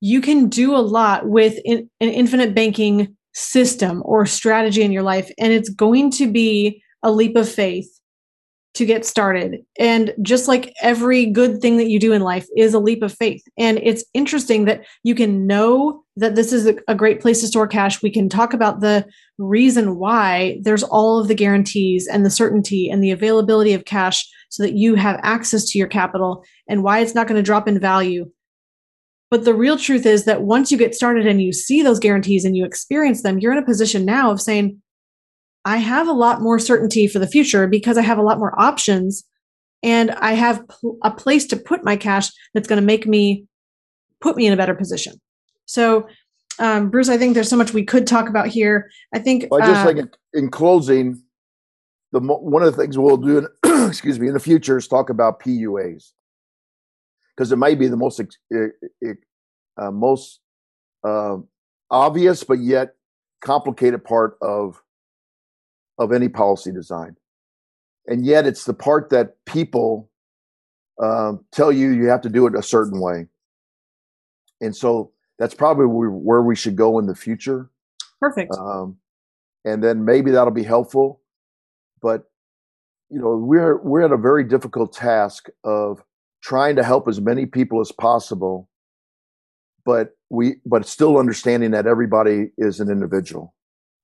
you 0.00 0.22
can 0.22 0.48
do 0.48 0.74
a 0.74 0.78
lot 0.78 1.28
with 1.28 1.58
in, 1.66 1.90
an 2.00 2.08
infinite 2.08 2.54
banking 2.54 3.14
system 3.34 4.02
or 4.06 4.24
strategy 4.24 4.82
in 4.82 4.92
your 4.92 5.02
life, 5.02 5.30
and 5.38 5.52
it's 5.52 5.68
going 5.68 6.10
to 6.12 6.30
be 6.30 6.82
a 7.02 7.10
leap 7.10 7.36
of 7.36 7.48
faith 7.48 7.88
to 8.76 8.84
get 8.84 9.06
started. 9.06 9.64
And 9.78 10.12
just 10.20 10.48
like 10.48 10.74
every 10.82 11.24
good 11.24 11.62
thing 11.62 11.78
that 11.78 11.88
you 11.88 11.98
do 11.98 12.12
in 12.12 12.20
life 12.20 12.46
is 12.58 12.74
a 12.74 12.78
leap 12.78 13.02
of 13.02 13.12
faith. 13.12 13.42
And 13.56 13.80
it's 13.82 14.04
interesting 14.12 14.66
that 14.66 14.84
you 15.02 15.14
can 15.14 15.46
know 15.46 16.02
that 16.16 16.34
this 16.34 16.52
is 16.52 16.66
a, 16.66 16.94
great 16.94 17.20
place 17.22 17.40
to 17.40 17.46
store 17.46 17.66
cash. 17.66 18.02
We 18.02 18.10
can 18.10 18.28
talk 18.28 18.52
about 18.52 18.80
the 18.80 19.06
reason 19.38 19.96
why 19.96 20.58
there's 20.62 20.82
all 20.82 21.18
of 21.18 21.28
the 21.28 21.34
guarantees 21.34 22.06
and 22.06 22.24
the 22.24 22.30
certainty 22.30 22.90
and 22.90 23.02
the 23.02 23.10
availability 23.10 23.72
of 23.72 23.86
cash 23.86 24.28
so 24.50 24.62
that 24.62 24.74
you 24.74 24.94
have 24.94 25.20
access 25.22 25.70
to 25.70 25.78
your 25.78 25.88
capital 25.88 26.44
and 26.68 26.82
why 26.82 26.98
it's 26.98 27.14
not 27.14 27.26
going 27.26 27.36
to 27.36 27.42
drop 27.42 27.66
in 27.66 27.80
value. 27.80 28.30
But 29.30 29.46
the 29.46 29.54
real 29.54 29.78
truth 29.78 30.04
is 30.04 30.26
that 30.26 30.42
once 30.42 30.70
you 30.70 30.76
get 30.76 30.94
started 30.94 31.26
and 31.26 31.40
you 31.40 31.52
see 31.52 31.82
those 31.82 31.98
guarantees 31.98 32.44
and 32.44 32.54
you 32.54 32.64
experience 32.64 33.22
them, 33.22 33.38
you're 33.38 33.52
in 33.52 33.58
a 33.58 33.64
position 33.64 34.04
now 34.04 34.30
of 34.30 34.40
saying, 34.40 34.80
I 35.66 35.78
have 35.78 36.06
a 36.06 36.12
lot 36.12 36.40
more 36.40 36.60
certainty 36.60 37.08
for 37.08 37.18
the 37.18 37.26
future 37.26 37.66
because 37.66 37.98
I 37.98 38.02
have 38.02 38.18
a 38.18 38.22
lot 38.22 38.38
more 38.38 38.58
options 38.58 39.24
and 39.82 40.12
I 40.12 40.34
have 40.34 40.66
pl- 40.68 40.96
a 41.02 41.10
place 41.10 41.44
to 41.48 41.56
put 41.56 41.84
my 41.84 41.96
cash 41.96 42.30
that's 42.54 42.68
going 42.68 42.80
to 42.80 42.86
make 42.86 43.04
me 43.04 43.48
put 44.20 44.36
me 44.36 44.46
in 44.46 44.52
a 44.52 44.56
better 44.56 44.76
position. 44.76 45.20
So, 45.66 46.06
um, 46.60 46.88
Bruce, 46.88 47.08
I 47.08 47.18
think 47.18 47.34
there's 47.34 47.50
so 47.50 47.56
much 47.56 47.72
we 47.72 47.84
could 47.84 48.06
talk 48.06 48.28
about 48.28 48.46
here. 48.46 48.88
I 49.12 49.18
think 49.18 49.48
well, 49.50 49.58
just 49.58 49.84
uh, 49.84 49.86
like 49.86 50.04
in 50.32 50.52
closing, 50.52 51.20
the 52.12 52.20
one 52.20 52.62
of 52.62 52.72
the 52.72 52.80
things 52.80 52.96
we'll 52.96 53.16
do, 53.16 53.38
in, 53.64 53.88
excuse 53.88 54.20
me, 54.20 54.28
in 54.28 54.34
the 54.34 54.40
future 54.40 54.78
is 54.78 54.86
talk 54.86 55.10
about 55.10 55.40
PUAs 55.40 56.12
because 57.36 57.50
it 57.50 57.56
might 57.56 57.80
be 57.80 57.88
the 57.88 57.96
most 57.96 58.20
uh, 58.54 59.90
most 59.90 60.38
uh, 61.02 61.38
obvious 61.90 62.44
but 62.44 62.60
yet 62.60 62.94
complicated 63.42 64.04
part 64.04 64.38
of 64.40 64.80
of 65.98 66.12
any 66.12 66.28
policy 66.28 66.72
design. 66.72 67.16
And 68.06 68.24
yet 68.24 68.46
it's 68.46 68.64
the 68.64 68.74
part 68.74 69.10
that 69.10 69.44
people 69.46 70.10
um, 71.02 71.44
tell 71.52 71.72
you 71.72 71.90
you 71.90 72.06
have 72.08 72.20
to 72.22 72.28
do 72.28 72.46
it 72.46 72.54
a 72.54 72.62
certain 72.62 73.00
way. 73.00 73.26
And 74.60 74.74
so 74.74 75.12
that's 75.38 75.54
probably 75.54 75.86
where 75.86 76.42
we 76.42 76.56
should 76.56 76.76
go 76.76 76.98
in 76.98 77.06
the 77.06 77.14
future. 77.14 77.70
Perfect. 78.20 78.54
Um, 78.56 78.96
and 79.64 79.82
then 79.82 80.04
maybe 80.04 80.30
that'll 80.30 80.52
be 80.52 80.62
helpful. 80.62 81.20
But 82.00 82.24
you 83.10 83.20
know, 83.20 83.36
we're 83.36 83.76
we're 83.78 84.04
at 84.04 84.12
a 84.12 84.16
very 84.16 84.44
difficult 84.44 84.92
task 84.92 85.48
of 85.64 86.02
trying 86.42 86.76
to 86.76 86.84
help 86.84 87.08
as 87.08 87.20
many 87.20 87.46
people 87.46 87.80
as 87.80 87.92
possible, 87.92 88.68
but 89.84 90.16
we 90.30 90.56
but 90.64 90.86
still 90.86 91.18
understanding 91.18 91.72
that 91.72 91.86
everybody 91.86 92.50
is 92.58 92.80
an 92.80 92.90
individual. 92.90 93.54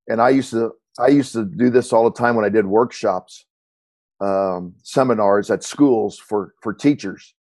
And 0.09 0.21
I 0.21 0.31
used 0.31 0.51
to 0.51 0.73
I 0.99 1.09
used 1.09 1.33
to 1.33 1.45
do 1.45 1.71
this 1.71 1.93
all 1.93 2.05
the 2.05 2.17
time 2.17 2.37
when 2.37 2.45
I 2.45 2.49
did 2.49 2.67
workshops, 2.67 3.47
um, 4.21 4.75
seminars 4.83 5.51
at 5.51 5.65
schools 5.65 6.19
for 6.19 6.55
for 6.61 6.73
teachers. 6.75 7.35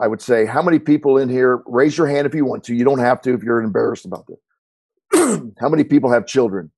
I 0.00 0.06
would 0.06 0.22
say, 0.22 0.46
"How 0.46 0.62
many 0.62 0.78
people 0.78 1.18
in 1.18 1.28
here? 1.28 1.62
Raise 1.66 1.98
your 1.98 2.06
hand 2.06 2.26
if 2.26 2.34
you 2.34 2.44
want 2.44 2.64
to. 2.64 2.74
You 2.74 2.84
don't 2.84 3.00
have 3.00 3.20
to 3.22 3.34
if 3.34 3.42
you're 3.42 3.60
embarrassed 3.60 4.06
about 4.06 4.26
this. 4.26 4.38
How 5.58 5.68
many 5.68 5.84
people 5.84 6.10
have 6.10 6.26
children? 6.26 6.70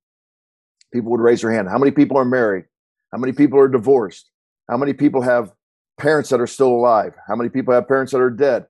People 0.93 1.11
would 1.13 1.21
raise 1.21 1.43
their 1.43 1.53
hand. 1.53 1.69
How 1.69 1.79
many 1.79 1.93
people 1.93 2.17
are 2.17 2.25
married? 2.25 2.65
How 3.13 3.19
many 3.19 3.33
people 3.33 3.59
are 3.59 3.69
divorced? 3.69 4.31
How 4.69 4.77
many 4.77 4.93
people 4.93 5.23
have 5.23 5.53
parents 5.99 6.31
that 6.31 6.41
are 6.41 6.47
still 6.47 6.69
alive? 6.69 7.15
How 7.27 7.37
many 7.37 7.51
people 7.51 7.75
have 7.75 7.87
parents 7.89 8.13
that 8.13 8.21
are 8.21 8.31
dead? 8.31 8.67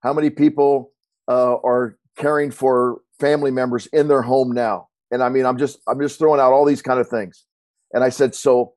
How 0.00 0.12
many 0.12 0.30
people 0.30 0.92
uh, 1.26 1.56
are 1.56 1.98
caring 2.16 2.50
for 2.50 3.00
family 3.18 3.50
members 3.50 3.86
in 3.88 4.08
their 4.08 4.22
home 4.22 4.52
now? 4.52 4.87
And 5.10 5.22
I 5.22 5.28
mean, 5.28 5.46
I'm 5.46 5.58
just 5.58 5.78
I'm 5.88 6.00
just 6.00 6.18
throwing 6.18 6.40
out 6.40 6.52
all 6.52 6.64
these 6.64 6.82
kind 6.82 7.00
of 7.00 7.08
things. 7.08 7.44
And 7.92 8.04
I 8.04 8.10
said, 8.10 8.34
so 8.34 8.74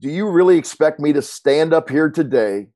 do 0.00 0.08
you 0.08 0.28
really 0.28 0.58
expect 0.58 1.00
me 1.00 1.12
to 1.12 1.22
stand 1.22 1.72
up 1.72 1.88
here 1.88 2.10
today 2.10 2.68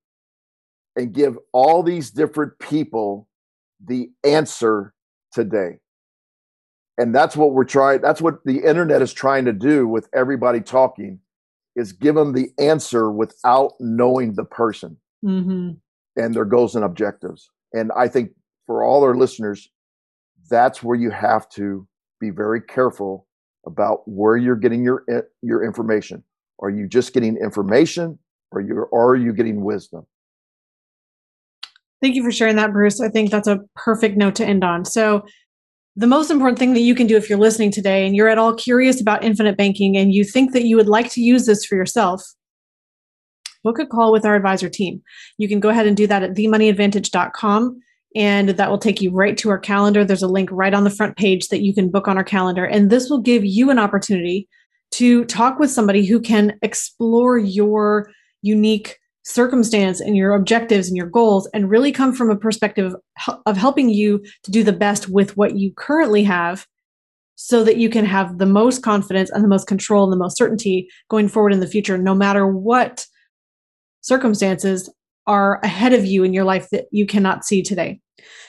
and 0.97 1.13
give 1.13 1.39
all 1.53 1.83
these 1.83 2.11
different 2.11 2.59
people 2.59 3.29
the 3.85 4.11
answer 4.25 4.95
today? 5.33 5.79
And 6.99 7.15
that's 7.15 7.37
what 7.37 7.53
we're 7.53 7.65
trying. 7.65 8.01
That's 8.01 8.21
what 8.21 8.45
the 8.45 8.59
internet 8.65 9.03
is 9.03 9.13
trying 9.13 9.45
to 9.47 9.53
do 9.53 9.87
with 9.87 10.09
everybody 10.15 10.61
talking 10.61 11.21
is 11.75 11.93
give 11.93 12.15
them 12.15 12.33
the 12.33 12.51
answer 12.59 13.11
without 13.11 13.73
knowing 13.81 14.35
the 14.35 14.45
person 14.45 14.97
mm-hmm. 15.25 15.71
and 16.21 16.35
their 16.35 16.45
goals 16.45 16.77
and 16.77 16.85
objectives. 16.85 17.49
And 17.73 17.91
I 17.97 18.09
think 18.09 18.33
for 18.67 18.85
all 18.85 19.03
our 19.05 19.15
listeners, 19.15 19.71
that's 20.51 20.83
where 20.83 20.97
you 20.97 21.11
have 21.11 21.49
to 21.51 21.87
be 22.23 22.31
very 22.31 22.63
careful 22.63 23.27
about 23.67 24.01
where 24.07 24.37
you're 24.37 24.57
getting 24.57 24.83
your 24.83 25.05
eh, 25.11 25.21
your 25.43 25.65
information. 25.65 26.25
Are 26.61 26.71
you 26.71 26.87
just 26.87 27.13
getting 27.13 27.37
information, 27.37 28.19
or 28.53 28.61
you 28.61 28.87
are 28.95 29.17
you 29.17 29.33
getting 29.35 29.63
wisdom? 29.63 30.07
Thank 32.01 32.15
you 32.15 32.25
for 32.25 32.33
sharing 32.33 32.57
that, 32.57 32.73
Bruce. 32.73 33.01
I 33.01 33.09
think 33.09 33.31
that's 33.31 33.49
a 33.49 33.61
perfect 33.77 34.17
note 34.17 34.35
to 34.37 34.47
end 34.47 34.65
on. 34.65 34.85
So, 34.85 35.25
the 35.97 36.07
most 36.07 36.31
important 36.31 36.59
thing 36.59 36.75
that 36.75 36.81
you 36.81 36.95
can 36.95 37.07
do 37.07 37.17
if 37.17 37.29
you're 37.29 37.39
listening 37.39 37.73
today 37.73 38.07
and 38.07 38.17
you're 38.17 38.29
at 38.29 38.39
all 38.39 38.55
curious 38.55 39.01
about 39.01 39.25
infinite 39.25 39.57
banking 39.57 39.97
and 39.97 40.15
you 40.15 40.25
think 40.25 40.53
that 40.53 40.65
you 40.65 40.77
would 40.77 40.89
like 40.89 41.11
to 41.13 41.21
use 41.21 41.47
this 41.47 41.65
for 41.65 41.75
yourself, 41.75 42.23
book 43.65 43.79
a 43.79 43.87
call 43.87 44.13
with 44.13 44.25
our 44.25 44.37
advisor 44.37 44.69
team. 44.69 45.03
You 45.39 45.49
can 45.49 45.61
go 45.61 45.69
ahead 45.69 45.87
and 45.87 45.97
do 45.97 46.07
that 46.07 46.23
at 46.23 46.35
themoneyadvantage.com 46.35 47.81
and 48.15 48.51
that 48.51 48.71
will 48.71 48.79
take 48.79 49.01
you 49.01 49.11
right 49.11 49.37
to 49.39 49.51
our 49.51 49.59
calendar. 49.59 50.05
There's 50.05 50.23
a 50.23 50.29
link 50.29 50.51
right 50.53 50.75
on 50.75 50.85
the 50.85 50.91
front 50.91 51.17
page 51.17 51.49
that 51.49 51.63
you 51.63 51.75
can 51.75 51.91
book 51.91 52.09
on 52.09 52.17
our 52.17 52.25
calendar. 52.25 52.65
And 52.65 52.91
this 52.91 53.09
will 53.09 53.21
give 53.21 53.45
you 53.45 53.71
an 53.71 53.79
opportunity 53.79 54.49
to 54.93 55.25
talk 55.25 55.59
with 55.59 55.71
somebody 55.71 56.05
who 56.05 56.21
can 56.21 56.59
explore 56.63 57.39
your 57.39 58.11
unique 58.43 58.99
circumstance 59.25 60.01
and 60.01 60.17
your 60.17 60.35
objectives 60.35 60.89
and 60.89 60.97
your 60.97 61.07
goals 61.07 61.49
and 61.55 61.71
really 61.71 61.93
come 61.93 62.13
from 62.13 62.29
a 62.29 62.37
perspective 62.37 62.95
of 63.47 63.57
helping 63.57 63.89
you 63.89 64.23
to 64.43 64.51
do 64.51 64.63
the 64.65 64.73
best 64.73 65.09
with 65.09 65.37
what 65.37 65.57
you 65.57 65.73
currently 65.77 66.25
have 66.25 66.67
so 67.37 67.65
that 67.65 67.77
you 67.77 67.89
can 67.89 68.05
have 68.05 68.39
the 68.39 68.47
most 68.47 68.83
confidence 68.83 69.31
and 69.31 69.43
the 69.43 69.49
most 69.49 69.67
control 69.67 70.05
and 70.05 70.13
the 70.13 70.23
most 70.23 70.37
certainty 70.37 70.89
going 71.09 71.29
forward 71.29 71.53
in 71.53 71.61
the 71.61 71.67
future 71.67 71.97
no 71.97 72.15
matter 72.15 72.47
what 72.47 73.07
circumstances 74.01 74.91
are 75.27 75.61
ahead 75.63 75.93
of 75.93 76.05
you 76.05 76.25
in 76.25 76.33
your 76.33 76.45
life 76.45 76.69
that 76.71 76.87
you 76.91 77.07
cannot 77.07 77.45
see 77.45 77.63
today 77.63 78.01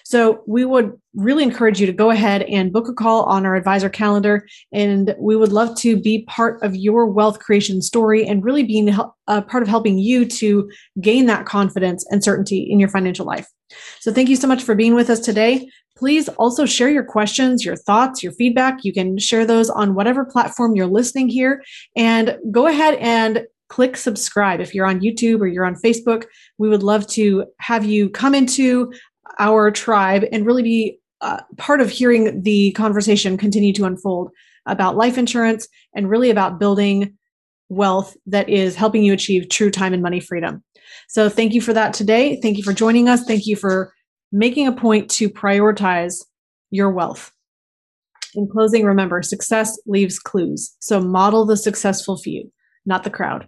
so 0.03 0.43
we 0.45 0.65
would 0.65 0.91
really 1.15 1.43
encourage 1.43 1.79
you 1.79 1.87
to 1.87 1.93
go 1.93 2.09
ahead 2.09 2.43
and 2.43 2.73
book 2.73 2.87
a 2.87 2.93
call 2.93 3.23
on 3.23 3.45
our 3.45 3.55
advisor 3.55 3.89
calendar. 3.89 4.45
And 4.71 5.15
we 5.19 5.35
would 5.35 5.51
love 5.51 5.77
to 5.79 5.99
be 5.99 6.23
part 6.25 6.61
of 6.61 6.75
your 6.75 7.05
wealth 7.07 7.39
creation 7.39 7.81
story 7.81 8.25
and 8.25 8.43
really 8.43 8.63
being 8.63 8.89
a 8.89 9.09
uh, 9.27 9.41
part 9.41 9.63
of 9.63 9.69
helping 9.69 9.97
you 9.97 10.25
to 10.25 10.69
gain 10.99 11.25
that 11.27 11.45
confidence 11.45 12.05
and 12.09 12.23
certainty 12.23 12.67
in 12.69 12.79
your 12.79 12.89
financial 12.89 13.25
life. 13.25 13.47
So 14.01 14.11
thank 14.11 14.29
you 14.29 14.35
so 14.35 14.47
much 14.47 14.61
for 14.61 14.75
being 14.75 14.93
with 14.93 15.09
us 15.09 15.19
today. 15.19 15.67
Please 15.95 16.27
also 16.29 16.65
share 16.65 16.89
your 16.89 17.05
questions, 17.05 17.63
your 17.63 17.75
thoughts, 17.75 18.21
your 18.21 18.33
feedback. 18.33 18.79
You 18.83 18.91
can 18.91 19.17
share 19.19 19.45
those 19.45 19.69
on 19.69 19.95
whatever 19.95 20.25
platform 20.25 20.75
you're 20.75 20.87
listening 20.87 21.29
here. 21.29 21.63
And 21.95 22.37
go 22.51 22.67
ahead 22.67 22.95
and 22.95 23.45
click 23.73 23.97
subscribe 23.97 24.59
if 24.59 24.75
you're 24.75 24.85
on 24.85 24.99
YouTube 24.99 25.39
or 25.39 25.47
you're 25.47 25.65
on 25.65 25.73
Facebook. 25.83 26.25
We 26.59 26.69
would 26.69 26.83
love 26.83 27.07
to 27.07 27.45
have 27.57 27.83
you 27.83 28.07
come 28.07 28.35
into 28.35 28.93
our 29.39 29.71
tribe 29.71 30.25
and 30.31 30.45
really 30.45 30.61
be 30.61 30.99
uh, 31.21 31.39
part 31.57 31.81
of 31.81 31.89
hearing 31.89 32.43
the 32.43 32.71
conversation 32.73 33.35
continue 33.35 33.73
to 33.73 33.85
unfold 33.85 34.29
about 34.67 34.95
life 34.95 35.17
insurance 35.17 35.67
and 35.95 36.07
really 36.07 36.29
about 36.29 36.59
building 36.59 37.17
wealth 37.69 38.15
that 38.27 38.47
is 38.47 38.75
helping 38.75 39.01
you 39.01 39.11
achieve 39.11 39.49
true 39.49 39.71
time 39.71 39.91
and 39.91 40.03
money 40.03 40.19
freedom. 40.19 40.63
So, 41.09 41.27
thank 41.27 41.53
you 41.53 41.61
for 41.61 41.73
that 41.73 41.95
today. 41.95 42.39
Thank 42.43 42.57
you 42.57 42.63
for 42.63 42.73
joining 42.73 43.09
us. 43.09 43.23
Thank 43.23 43.47
you 43.47 43.55
for 43.55 43.91
making 44.31 44.67
a 44.67 44.71
point 44.71 45.09
to 45.11 45.31
prioritize 45.31 46.13
your 46.69 46.91
wealth. 46.91 47.31
In 48.35 48.47
closing, 48.47 48.85
remember 48.85 49.23
success 49.23 49.81
leaves 49.87 50.19
clues. 50.19 50.75
So, 50.79 50.99
model 50.99 51.43
the 51.43 51.57
successful 51.57 52.17
few, 52.17 52.51
not 52.85 53.03
the 53.03 53.09
crowd, 53.09 53.47